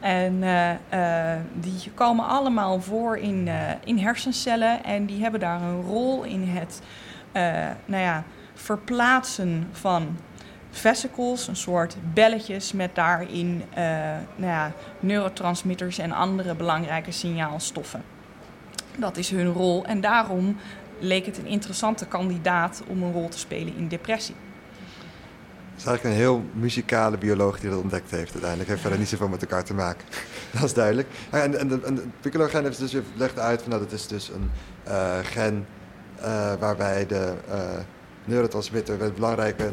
[0.00, 0.40] En
[1.54, 3.48] die komen allemaal voor in,
[3.84, 6.80] in hersencellen en die hebben daar een rol in het
[7.84, 10.16] nou ja, verplaatsen van
[10.70, 13.84] vesicles, een soort belletjes met daarin eh,
[14.36, 18.02] nou ja, neurotransmitters en andere belangrijke signaalstoffen.
[18.96, 20.56] Dat is hun rol en daarom
[20.98, 24.34] leek het een interessante kandidaat om een rol te spelen in depressie.
[25.70, 28.68] Het is eigenlijk een heel muzikale bioloog die dat ontdekt heeft uiteindelijk.
[28.68, 30.06] Heeft verder niet zoveel met elkaar te maken.
[30.52, 31.08] dat is duidelijk.
[31.30, 34.50] En, en, de- piccolo-gen heeft dus, legt uit van nou, dat is dus een
[34.84, 35.66] eh, gen
[36.20, 37.34] eh, waarbij de
[38.24, 39.72] neurotransmitter, belangrijke...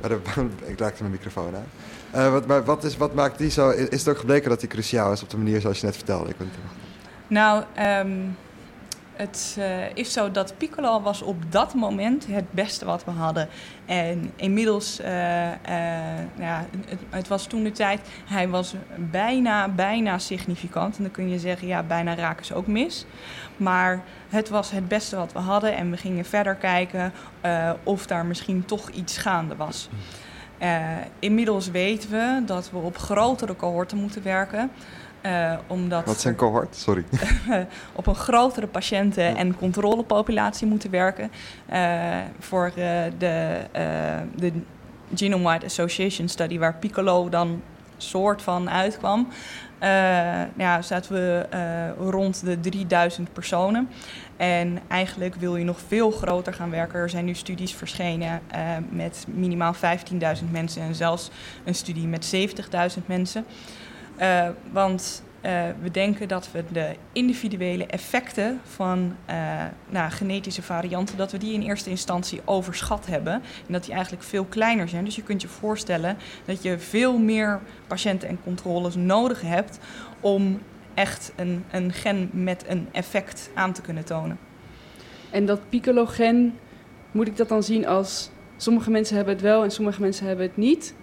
[0.72, 1.66] Ik raakte mijn microfoon aan.
[2.10, 3.70] Eh, wat, maar wat, is, wat maakt die zo...
[3.70, 6.30] Is het ook gebleken dat die cruciaal is op de manier zoals je net vertelde?
[6.30, 6.50] Ik ben,
[7.26, 8.10] Nou, ehm,
[9.16, 13.48] het eh, is zo dat Piccolo was op dat moment het beste wat we hadden.
[13.86, 20.18] En inmiddels, eh, eh, ja, het, het was toen de tijd, hij was bijna, bijna
[20.18, 20.96] significant.
[20.96, 23.06] En dan kun je zeggen, ja, bijna raken ze ook mis.
[23.56, 27.12] Maar het was het beste wat we hadden en we gingen verder kijken
[27.82, 29.88] of daar misschien toch iets gaande was.
[30.58, 30.80] Eh,
[31.18, 34.70] inmiddels weten we dat we op grotere cohorten moeten werken.
[35.24, 36.76] Eh, omdat wat er- cohort?
[36.76, 37.04] Sorry.
[37.92, 41.30] op een grotere patiënten- en controlepopulatie moeten werken.
[41.66, 43.82] eh, voor eh, de, eh,
[44.36, 44.52] de
[45.14, 47.62] Genome-Wide Association Study, waar Piccolo dan
[47.96, 49.28] soort van uitkwam.
[49.78, 49.88] eh,
[50.56, 53.88] ja, zaten we eh, rond de 3000 personen.
[54.36, 56.98] En eigenlijk wil je nog veel groter gaan werken.
[57.00, 58.60] Er zijn nu studies verschenen eh,
[58.90, 61.30] met minimaal 15.000 mensen en zelfs
[61.64, 62.34] een studie met
[62.98, 63.44] 70.000 mensen.
[64.16, 69.36] Eh, want eh, we denken dat we de individuele effecten van eh,
[69.88, 73.32] nou, genetische varianten, dat we die in eerste instantie overschat hebben.
[73.32, 75.04] En dat die eigenlijk veel kleiner zijn.
[75.04, 79.78] Dus je kunt je voorstellen dat je veel meer patiënten en controles nodig hebt
[80.20, 80.60] om
[80.94, 84.38] echt een, een gen met een effect aan te kunnen tonen.
[85.30, 86.58] En dat piccolo-gen,
[87.10, 88.30] moet ik dat dan zien als...
[88.56, 90.94] sommige mensen hebben het wel en sommige mensen hebben het niet?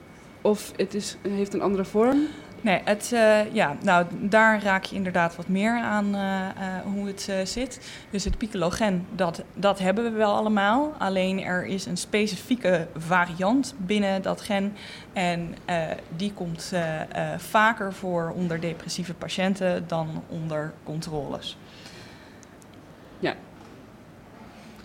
[0.42, 2.28] Of het is, heeft een andere vorm?
[2.62, 6.54] Nee, het, eh, ja, nou, daar raak je inderdaad wat meer aan eh, eh,
[6.84, 7.80] hoe het eh, zit.
[8.10, 10.94] Dus het piccolo-gen, dat, dat hebben we wel allemaal.
[10.98, 14.74] Alleen er is een specifieke variant binnen dat gen.
[15.14, 15.82] En eh,
[16.16, 21.58] die komt eh, eh, vaker voor onder depressieve patiënten dan onder controles.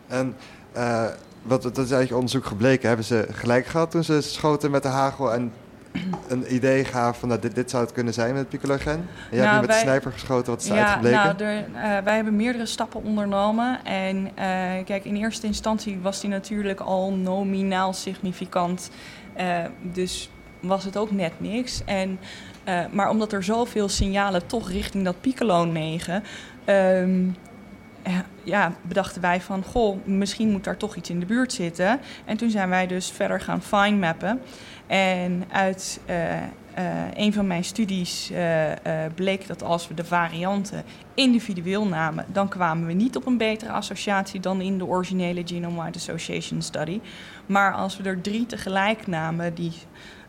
[0.07, 0.37] En
[0.73, 1.07] eh,
[1.43, 2.89] wat, dat is eigenlijk onderzoek gebleken.
[2.89, 5.53] Hebben ze gelijk gehad toen ze schoten met de hagel en
[6.29, 8.93] een idee gaven van nou, dit, dit zou het kunnen zijn met het piccolo-gen?
[9.31, 11.65] En jij Nou, hebt nu met wij- de sniper geschoten, wat is Ja, nou, er,
[11.75, 13.85] eh, wij hebben meerdere stappen ondernomen.
[13.85, 14.45] En eh,
[14.85, 18.91] kijk, in eerste instantie was die natuurlijk al nominaal significant.
[19.35, 20.31] Eh, dus
[20.61, 21.83] was het ook net niks.
[21.85, 22.19] En,
[22.91, 26.23] maar omdat er zoveel signalen toch richting dat piccolo 9...
[26.65, 27.21] ehm,
[28.07, 32.01] ja, ja, bedachten wij van, goh, misschien moet daar toch iets in de buurt zitten.
[32.25, 34.41] En toen zijn wij dus verder gaan fine mappen.
[34.87, 36.43] En uit eh,
[36.77, 36.85] eh,
[37.15, 40.85] een van mijn studies eh, eh, bleek dat als we de varianten
[41.15, 45.99] individueel namen, dan kwamen we niet op een betere associatie dan in de originele Genome-Wide
[45.99, 47.01] Association Study.
[47.47, 49.73] Maar als we er drie tegelijk namen die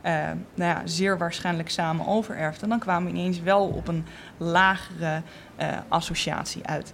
[0.01, 0.13] eh,
[0.55, 4.05] nou ja, zeer waarschijnlijk samen overerfden, dan kwamen we ineens wel op een
[4.37, 5.21] lagere
[5.87, 6.93] associatie uit.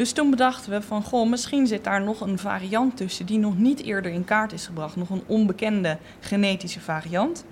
[0.00, 3.58] Dus toen bedachten we van, goh, misschien zit daar nog een variant tussen die nog
[3.58, 7.44] niet eerder in kaart is gebracht, nog een onbekende genetische variant.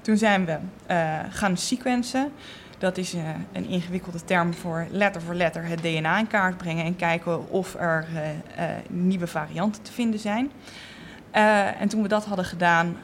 [0.00, 0.58] Toen zijn we
[0.90, 2.32] uh, gaan sequencen.
[2.78, 3.22] Dat is uh,
[3.52, 7.74] een ingewikkelde term voor letter voor letter het DNA in kaart brengen en kijken of
[7.74, 10.50] er uh, nieuwe varianten te vinden zijn.
[11.78, 12.96] en toen we dat hadden gedaan,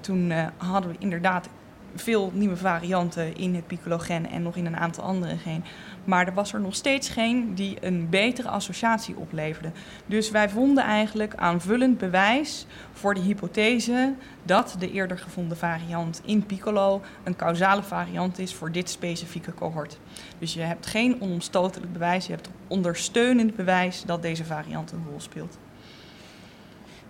[0.00, 1.48] toen hadden we inderdaad
[1.94, 5.64] veel nieuwe varianten in het picologen en nog in een aantal andere geen.
[6.06, 9.70] Maar er was er nog steeds geen die een betere associatie opleverde.
[10.06, 16.46] Dus wij vonden eigenlijk aanvullend bewijs voor de hypothese dat de eerder gevonden variant in
[16.46, 19.98] Piccolo een causale variant is voor dit specifieke cohort.
[20.38, 25.20] Dus je hebt geen onomstotelijk bewijs, je hebt ondersteunend bewijs dat deze variant een rol
[25.20, 25.58] speelt.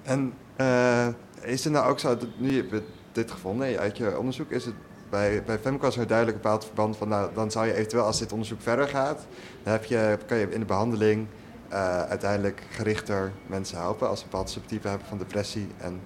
[0.03, 1.07] En uh,
[1.43, 2.83] is het nou ook zo, dat nu je
[3.13, 4.75] dit gevonden uit je onderzoek, is het
[5.11, 8.05] bij, bij Femco is er duidelijk een bepaald verband van, nou, dan zou je eventueel
[8.05, 9.27] als dit onderzoek verder gaat,
[9.63, 11.27] dan heb je, kan je in de behandeling
[11.73, 16.01] uh, uiteindelijk gerichter mensen helpen als ze een bepaald subtype hebben van depressie en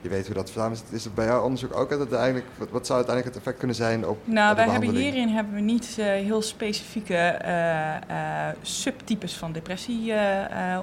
[0.00, 0.86] je weet hoe dat samen zit.
[0.90, 4.06] Is het bij jouw onderzoek ook uiteindelijk, wat, wat zou uiteindelijk het effect kunnen zijn
[4.06, 10.04] op Nou, wij hebben hierin hebben we niet uh, heel specifieke uh, subtypes van depressie,
[10.04, 10.82] ja,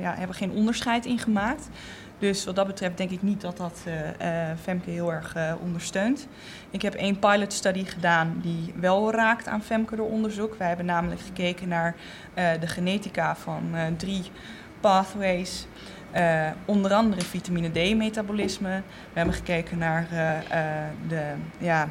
[0.00, 1.68] hebben geen onderscheid in gemaakt.
[2.20, 5.52] Dus wat dat betreft denk ik niet dat dat uh, uh, Femke heel erg uh,
[5.60, 6.26] ondersteunt.
[6.70, 10.54] Ik heb één pilot study gedaan die wel raakt aan Femke door onderzoek.
[10.54, 11.94] Wij hebben namelijk gekeken naar
[12.34, 14.22] de genetica van drie
[14.80, 15.66] pathways.
[16.64, 18.82] onder andere vitamine D-metabolisme.
[19.12, 20.06] We hebben gekeken naar
[21.08, 21.22] de,
[21.58, 21.88] ja,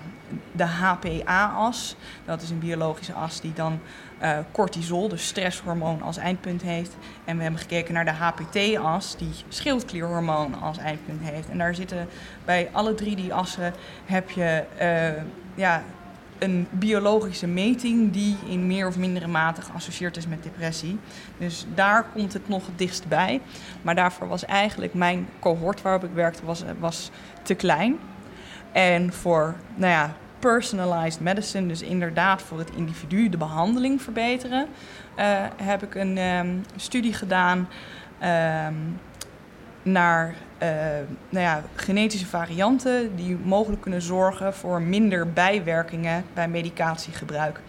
[0.51, 1.95] de HPA-as.
[2.25, 3.79] Dat is een biologische as die dan
[4.21, 6.95] uh, cortisol, dus stresshormoon, als eindpunt heeft.
[7.25, 11.49] En we hebben gekeken naar de HPT-as, die schildklierhormoon als eindpunt heeft.
[11.49, 12.07] En daar zitten
[12.45, 13.73] bij alle drie die assen
[14.05, 15.23] heb je uh,
[15.55, 15.83] ja,
[16.39, 20.99] een biologische meting die in meer of mindere mate geassocieerd is met depressie.
[21.37, 23.41] Dus daar komt het nog het dichtst bij.
[23.81, 27.11] Maar daarvoor was eigenlijk mijn cohort waarop ik werkte was, was
[27.41, 27.99] te klein.
[28.71, 34.67] En voor, nou ja, personalized medicine, dus inderdaad voor het individu de behandeling verbeteren,
[35.19, 35.25] uh,
[35.55, 37.67] heb ik een um, studie gedaan
[38.67, 38.99] um,
[39.81, 40.69] naar uh,
[41.29, 47.61] nou ja, genetische varianten die mogelijk kunnen zorgen voor minder bijwerkingen bij medicatiegebruik.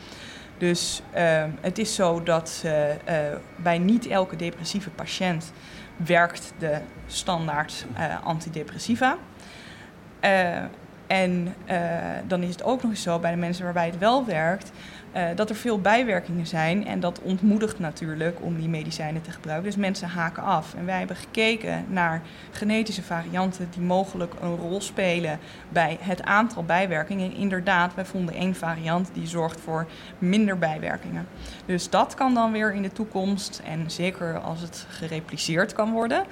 [0.58, 2.72] Dus uh, het is zo dat uh,
[3.56, 5.52] bij niet elke depressieve patiënt
[5.96, 7.86] werkt de standaard
[8.22, 9.16] antidepressiva.
[11.10, 11.76] En uh,
[12.26, 14.70] dan is het ook nog eens zo bij de mensen waarbij het wel werkt,
[15.16, 16.86] uh, dat er veel bijwerkingen zijn.
[16.86, 19.66] En dat ontmoedigt natuurlijk om die medicijnen te gebruiken.
[19.66, 20.74] Dus mensen haken af.
[20.74, 25.38] En wij hebben gekeken naar genetische varianten die mogelijk een rol spelen
[25.68, 27.30] bij het aantal bijwerkingen.
[27.30, 29.86] En inderdaad, wij vonden één variant die zorgt voor
[30.18, 31.26] minder bijwerkingen.
[31.66, 36.24] Dus dat kan dan weer in de toekomst, en zeker als het gerepliceerd kan worden.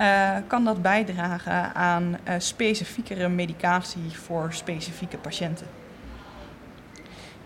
[0.00, 5.66] Uh, kan dat bijdragen aan uh, specifiekere medicatie voor specifieke patiënten.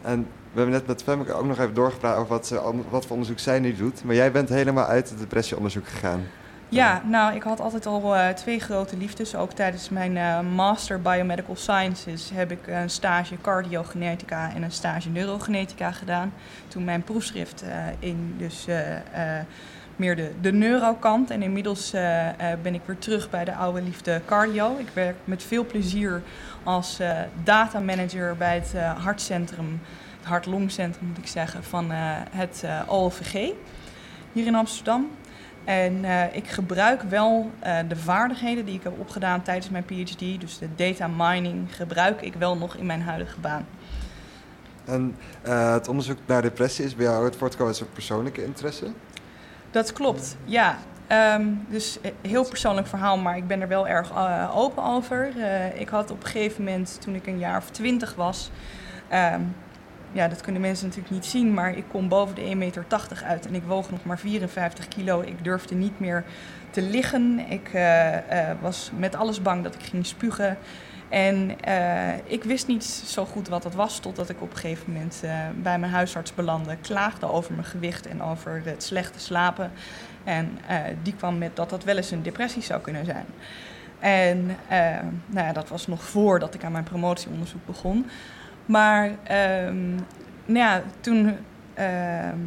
[0.03, 3.38] En we hebben net met Femmeke ook nog even doorgepraat over wat, wat voor onderzoek
[3.38, 4.05] zij nu doet.
[4.05, 6.26] Maar jij bent helemaal uit het depressieonderzoek gegaan.
[6.68, 9.34] Ja, nou, ik had altijd al uh, twee grote liefdes.
[9.34, 15.09] Ook tijdens mijn uh, Master Biomedical Sciences heb ik een stage cardiogenetica en een stage
[15.09, 16.32] neurogenetica gedaan.
[16.68, 18.66] Toen mijn proefschrift uh, in dus
[19.97, 21.30] meer de, de neurokant.
[21.30, 22.30] En inmiddels uh, uh,
[22.62, 24.76] ben ik weer terug bij de oude liefde cardio.
[24.78, 26.22] Ik werk met veel plezier
[26.62, 29.80] als uh, data manager bij het hartcentrum,
[30.18, 31.86] het hart-longcentrum moet ik zeggen, van
[32.30, 33.51] het OLVG
[34.32, 35.11] hier in Amsterdam.
[35.64, 37.51] En ik gebruik wel
[37.88, 42.34] de vaardigheden die ik heb opgedaan tijdens mijn PhD, dus de data mining, gebruik ik
[42.34, 43.66] wel nog in mijn huidige baan.
[44.84, 48.93] En het onderzoek naar depressie is bij jou het voortkomen uit persoonlijke interesse?
[49.73, 50.79] Dat klopt, ja.
[51.37, 55.33] Um, dus heel persoonlijk verhaal, maar ik ben er wel erg uh, open over.
[55.37, 58.51] Uh, ik had op een gegeven moment, toen ik een jaar of twintig was...
[59.12, 59.55] Um,
[60.14, 62.85] ja, dat kunnen mensen natuurlijk niet zien, maar ik kom boven de 1,80 meter
[63.25, 65.20] uit en ik woog nog maar 54 kilo.
[65.20, 66.25] Ik durfde niet meer
[66.70, 67.39] te liggen.
[67.49, 67.70] Ik
[68.61, 70.59] was met alles bang dat ik ging spugen.
[71.13, 74.93] En uh, ik wist niet zo goed wat dat was, totdat ik op een gegeven
[74.93, 76.77] moment uh, bij mijn huisarts belandde.
[76.77, 79.73] Klaagde over mijn gewicht en over het slechte slapen.
[80.25, 83.27] En uh, die kwam met dat dat wel eens een depressie zou kunnen zijn.
[83.99, 84.47] En
[85.27, 88.07] nou ja, dat was nog voordat ik aan mijn promotieonderzoek begon.
[88.67, 89.95] Maar ehm,
[90.45, 91.37] nou ja, toen
[91.75, 92.39] ehm,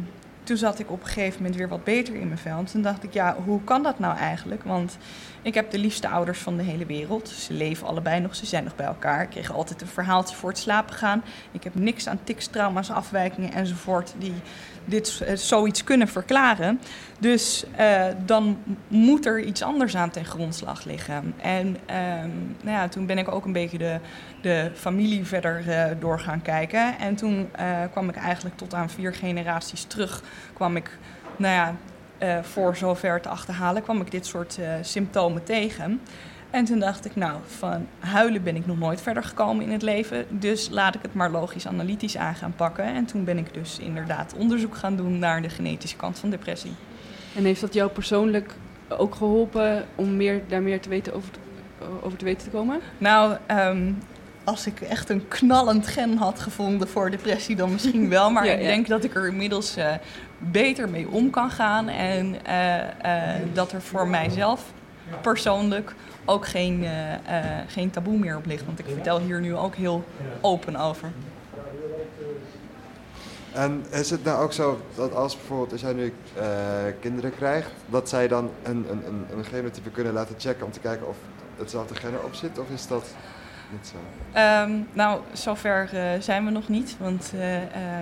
[0.46, 2.58] toen zat ik op een gegeven moment weer wat beter in mijn vel.
[2.58, 4.64] En toen dacht ik, ja, hoe kan dat nou eigenlijk?
[4.64, 4.96] Want
[5.42, 7.28] ik heb de liefste ouders van de hele wereld.
[7.28, 9.22] Ze leven allebei nog, ze zijn nog bij elkaar.
[9.22, 11.22] Ik kreeg altijd een verhaaltje voor het slapen gaan.
[11.50, 14.14] Ik heb niks aan tics, trauma's, afwijkingen enzovoort...
[14.18, 14.34] die
[14.86, 16.80] dit eh, zoiets kunnen verklaren.
[17.18, 18.58] Dus uh, dan
[18.88, 21.34] moet er iets anders aan ten grondslag liggen.
[21.36, 23.98] En um, nou ja, toen ben ik ook een beetje de,
[24.40, 26.98] de familie verder uh, door gaan kijken.
[26.98, 27.48] En toen
[27.90, 30.22] kwam ik eigenlijk tot aan vier generaties terug.
[30.52, 30.98] kwam ik,
[31.36, 31.74] nou ja,
[32.42, 36.00] voor zover te achterhalen, kwam ik dit soort symptomen tegen.
[36.56, 39.82] En toen dacht ik, nou, van huilen ben ik nog nooit verder gekomen in het
[39.82, 40.26] leven.
[40.28, 42.84] Dus laat ik het maar logisch-analytisch aan gaan pakken.
[42.84, 46.72] En toen ben ik dus inderdaad onderzoek gaan doen naar de genetische kant van depressie.
[47.34, 48.54] En heeft dat jou persoonlijk
[48.88, 51.30] ook geholpen om meer, daar meer te weten over,
[52.02, 52.80] over te weten te komen?
[52.98, 53.98] Nou, um,
[54.44, 58.30] als ik echt een knallend gen had gevonden voor depressie, dan misschien wel.
[58.30, 59.94] Maar ja, ik denk dat ik er inmiddels uh,
[60.38, 61.88] beter mee om kan gaan.
[61.88, 64.72] En uh, uh, dat er voor mijzelf
[65.20, 65.94] persoonlijk
[66.26, 67.16] ook geen, uh, uh,
[67.66, 68.64] geen taboe meer op ligt.
[68.64, 70.04] Want ik vertel hier nu ook heel
[70.40, 71.12] open over.
[73.52, 76.42] En is het nou ook zo dat als bijvoorbeeld als jij nu uh,
[77.00, 80.80] kinderen krijgt, dat zij dan een, een, een, een genotype kunnen laten checken om te
[80.80, 81.16] kijken of
[81.56, 82.58] hetzelfde gen erop zit?
[82.58, 83.04] Of is dat
[83.82, 83.96] zo?
[84.40, 86.96] Um, nou, zover uh, zijn we nog niet.
[86.98, 87.40] Want uh,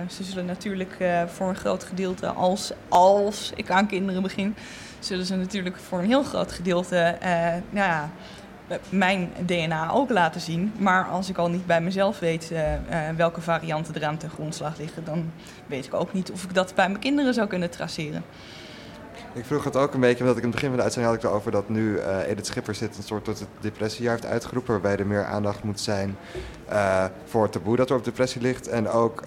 [0.09, 0.97] ze zullen natuurlijk
[1.27, 4.55] voor een groot gedeelte, als, als ik aan kinderen begin,
[4.99, 7.17] zullen ze natuurlijk voor een heel groot gedeelte
[7.69, 8.09] nou ja,
[8.89, 10.73] mijn DNA ook laten zien.
[10.77, 12.51] Maar als ik al niet bij mezelf weet
[13.15, 15.31] welke varianten eraan ten grondslag liggen, dan
[15.65, 18.23] weet ik ook niet of ik dat bij mijn kinderen zou kunnen traceren.
[19.35, 21.23] Ik vroeg het ook een beetje, omdat ik in het begin van de uitzending had
[21.23, 24.71] ik erover dat nu uh, Edith Schipper zit een soort tot het depressiejaar heeft uitgeroepen,
[24.71, 26.17] waarbij er meer aandacht moet zijn
[27.25, 29.23] voor het taboe dat er op depressie ligt en ook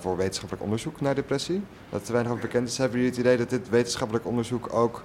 [0.00, 1.64] voor wetenschappelijk onderzoek naar depressie.
[1.90, 2.78] Dat te weinig over bekend is.
[2.78, 5.02] Hebben jullie het idee dat dit wetenschappelijk onderzoek ook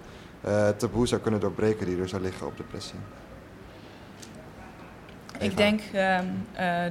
[0.78, 3.00] taboe zou kunnen doorbreken die er zou liggen op depressie?
[5.40, 6.20] Ik denk uh,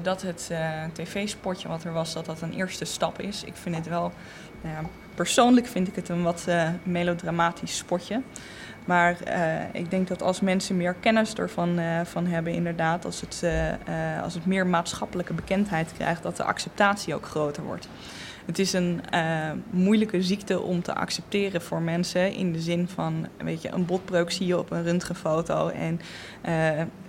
[0.03, 0.51] dat het
[0.93, 3.45] tv-spotje wat er was, dat dat een eerste stap is.
[3.45, 4.13] Ik vind het wel,
[4.63, 8.23] nou ja, persoonlijk vind ik het een wat uh, melodramatisch spotje.
[8.85, 9.17] Maar
[9.73, 13.45] ik denk dat als mensen meer kennis ervan van hebben, inderdaad, als het,
[14.23, 17.89] als het meer maatschappelijke bekendheid krijgt, dat de acceptatie ook groter wordt.
[18.45, 19.01] Het is een
[19.71, 22.33] moeilijke ziekte om te accepteren voor mensen.
[22.33, 25.69] In de zin van, weet je, een botbreuk zie je op een röntgenfoto.
[25.69, 26.01] En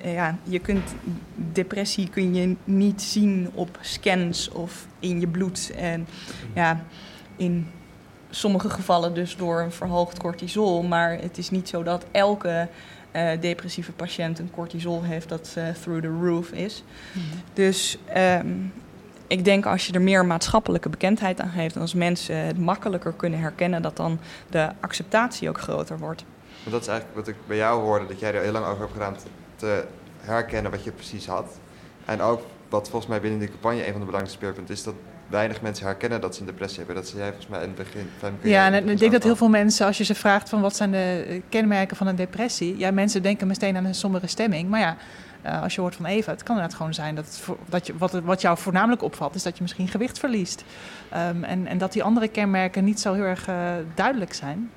[0.04, 0.96] ja, je kunt
[1.36, 5.72] depressie kun je niet zien op scans of in je bloed.
[5.76, 6.08] En
[6.54, 6.86] ja,
[7.36, 7.68] in
[8.38, 10.84] sommige gevallen dus door een verhoogd cortisol.
[10.84, 12.68] Maar het is niet zo dat elke
[13.16, 16.84] uh, depressieve patiënt een cortisol heeft dat uh, through the roof is.
[17.12, 17.42] Mm -hmm.
[17.54, 18.74] Dus um,
[19.28, 23.14] ik denk als je er meer maatschappelijke bekendheid aan geeft en als mensen het makkelijker
[23.14, 24.20] kunnen herkennen, dat dan
[24.50, 26.24] de acceptatie ook groter wordt.
[26.60, 28.80] Want dat is eigenlijk wat ik bij jou hoorde, dat jij er heel lang over
[28.80, 29.16] hebt gedaan
[29.56, 29.86] te
[30.20, 31.60] herkennen wat je precies had.
[32.06, 34.94] En ook wat volgens mij binnen die campagne een van de belangrijkste speerpunten is dat
[35.28, 36.96] weinig mensen herkennen dat ze een depressie hebben.
[36.96, 38.10] Dat zei jij volgens mij in het begin.
[38.42, 40.92] Ja, en ik denk dat heel veel mensen, als je ze vraagt van wat zijn
[40.92, 44.70] de kenmerken van een depressie, ja, mensen denken meteen aan een sombere stemming.
[44.70, 44.98] Maar ja,
[45.46, 47.98] uh, als je hoort van Eva, het kan inderdaad gewoon zijn dat, het dat je,
[47.98, 50.64] wat, wat jou voornamelijk opvalt, is dat je misschien gewicht verliest.
[51.30, 53.56] Um, en, en dat die andere kenmerken niet zo heel erg uh,
[53.96, 54.70] duidelijk zijn.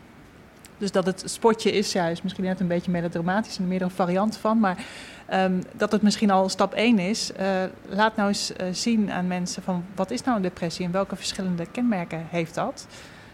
[0.80, 4.36] Dus dat het spotje is juist misschien net een beetje melodramatisch en meer een variant
[4.36, 4.60] van.
[4.60, 4.84] Maar
[5.32, 7.30] um, dat het misschien al stap 1 is.
[7.40, 7.46] Uh,
[7.88, 11.16] laat nou eens uh, zien aan mensen van wat is nou een depressie en welke
[11.16, 12.86] verschillende kenmerken heeft dat.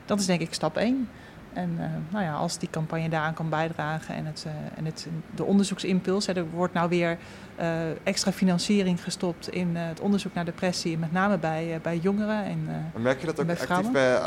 [0.04, 1.08] Dat is denk ik stap 1.
[1.56, 5.06] En uh, nou ja, als die campagne daaraan kan bijdragen en, het, uh, en het,
[5.34, 7.18] de onderzoeksimpuls, hè, er wordt nou weer
[7.60, 7.66] uh,
[8.02, 13.20] extra financiering gestopt in het onderzoek naar depressie, met name bij, bij jongeren en Merk
[13.20, 14.18] je dat ook actief bij,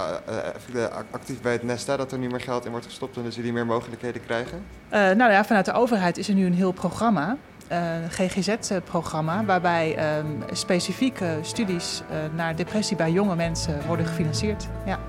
[1.12, 3.54] actief bij het Nesta, dat er nu meer geld in wordt gestopt en dus jullie
[3.54, 4.64] meer mogelijkheden krijgen?
[4.90, 7.38] nou ja, vanuit de overheid is er nu een heel programma.
[7.68, 12.02] Een GGZ-programma, waarbij um, specifieke studies
[12.36, 14.68] naar depressie bij jonge mensen worden gefinancierd.
[14.86, 15.00] Ja.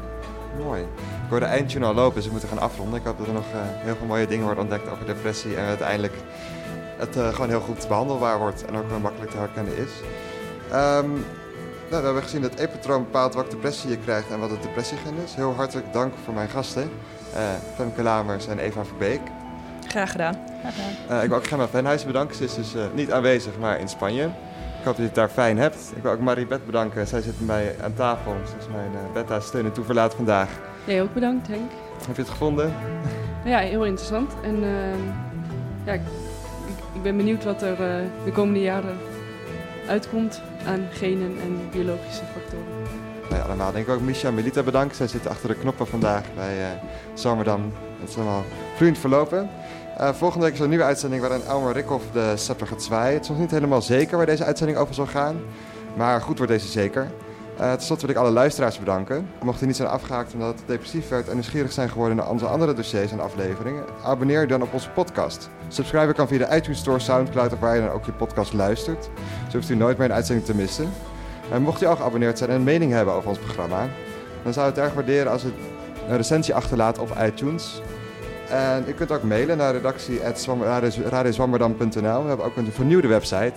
[0.64, 0.80] Mooi.
[0.80, 2.98] Ik hoorde eindjournaal lopen, dus we moeten gaan afronden.
[2.98, 5.56] Ik hoop dat er nog uh, heel veel mooie dingen worden ontdekt over depressie.
[5.56, 6.14] En uiteindelijk
[6.96, 9.90] het uh, gewoon heel goed behandelbaar wordt en ook wel makkelijk te herkennen is.
[10.72, 11.24] Um,
[11.90, 15.14] nou, we hebben gezien dat e-patroon bepaalt welke depressie je krijgt en wat het depressiegen
[15.24, 15.34] is.
[15.34, 16.90] Heel hartelijk dank voor mijn gasten.
[17.34, 17.40] Uh,
[17.74, 19.20] Femke Lamers en Eva Verbeek.
[19.86, 20.38] Graag gedaan.
[20.60, 21.16] Graag gedaan.
[21.16, 22.36] Uh, ik wil ook Gemma Venhuizen bedanken.
[22.36, 24.30] Ze is dus uh, niet aanwezig, maar in Spanje.
[24.80, 25.92] Ik hoop dat je het daar fijn hebt.
[25.96, 27.06] Ik wil ook Marie Bet bedanken.
[27.06, 28.36] Zij zit bij aan tafel.
[28.46, 30.48] Ze is mijn uh, beta-steun en toeverlaat vandaag.
[30.86, 31.70] Nee, ook bedankt Henk.
[32.06, 32.74] Heb je het gevonden?
[33.44, 34.32] Ja, heel interessant.
[34.42, 34.68] En uh,
[35.84, 36.00] ja, ik,
[36.94, 38.96] ik, ben benieuwd wat er uh, de komende jaren
[39.88, 42.66] uitkomt aan genen en biologische factoren.
[43.28, 43.72] bij allemaal.
[43.72, 44.96] Denk ik ook Misha en Melita bedankt.
[44.96, 46.66] Zij zitten achter de knoppen vandaag bij uh,
[47.14, 47.72] Zomerdam.
[48.00, 49.50] Het is allemaal vloeiend verlopen.
[50.00, 53.14] Uh, volgende week is er een nieuwe uitzending waarin Elmer Rikhoff de scepter gaat zwaaien.
[53.14, 55.40] Het is nog niet helemaal zeker waar deze uitzending over zal gaan.
[55.96, 57.10] Maar goed wordt deze zeker.
[57.60, 59.30] Uh, Ten slotte wil ik alle luisteraars bedanken.
[59.42, 62.46] Mocht u niet zijn afgehaakt omdat het depressief werd en nieuwsgierig zijn geworden naar onze
[62.46, 65.50] andere dossiers en afleveringen, abonneer je dan op onze podcast.
[65.68, 69.10] Subscriben kan via de iTunes Store, Soundcloud of waar je dan ook je podcast luistert.
[69.48, 70.90] Zo hoeft u nooit meer een uitzending te missen.
[71.52, 73.88] En mocht u al geabonneerd zijn en een mening hebben over ons programma,
[74.42, 75.52] dan zou het erg waarderen als u
[76.08, 77.82] een recensie achterlaat op iTunes.
[78.50, 82.22] En u kunt ook mailen naar redactie.radiozwammerdam.nl.
[82.22, 83.52] We hebben ook een vernieuwde website,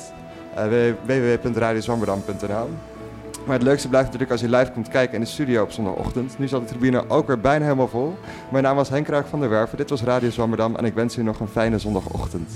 [0.57, 0.63] uh,
[1.05, 2.69] www.radiozwammerdam.nl.
[3.45, 6.39] Maar het leukste blijft natuurlijk als je live komt kijken in de studio op zondagochtend.
[6.39, 8.17] Nu zat de tribune ook weer bijna helemaal vol.
[8.51, 9.77] Mijn naam was Henk Kruik van der Werven.
[9.77, 12.49] Dit was Radio Zwammerdam en ik wens u nog een fijne zondagochtend.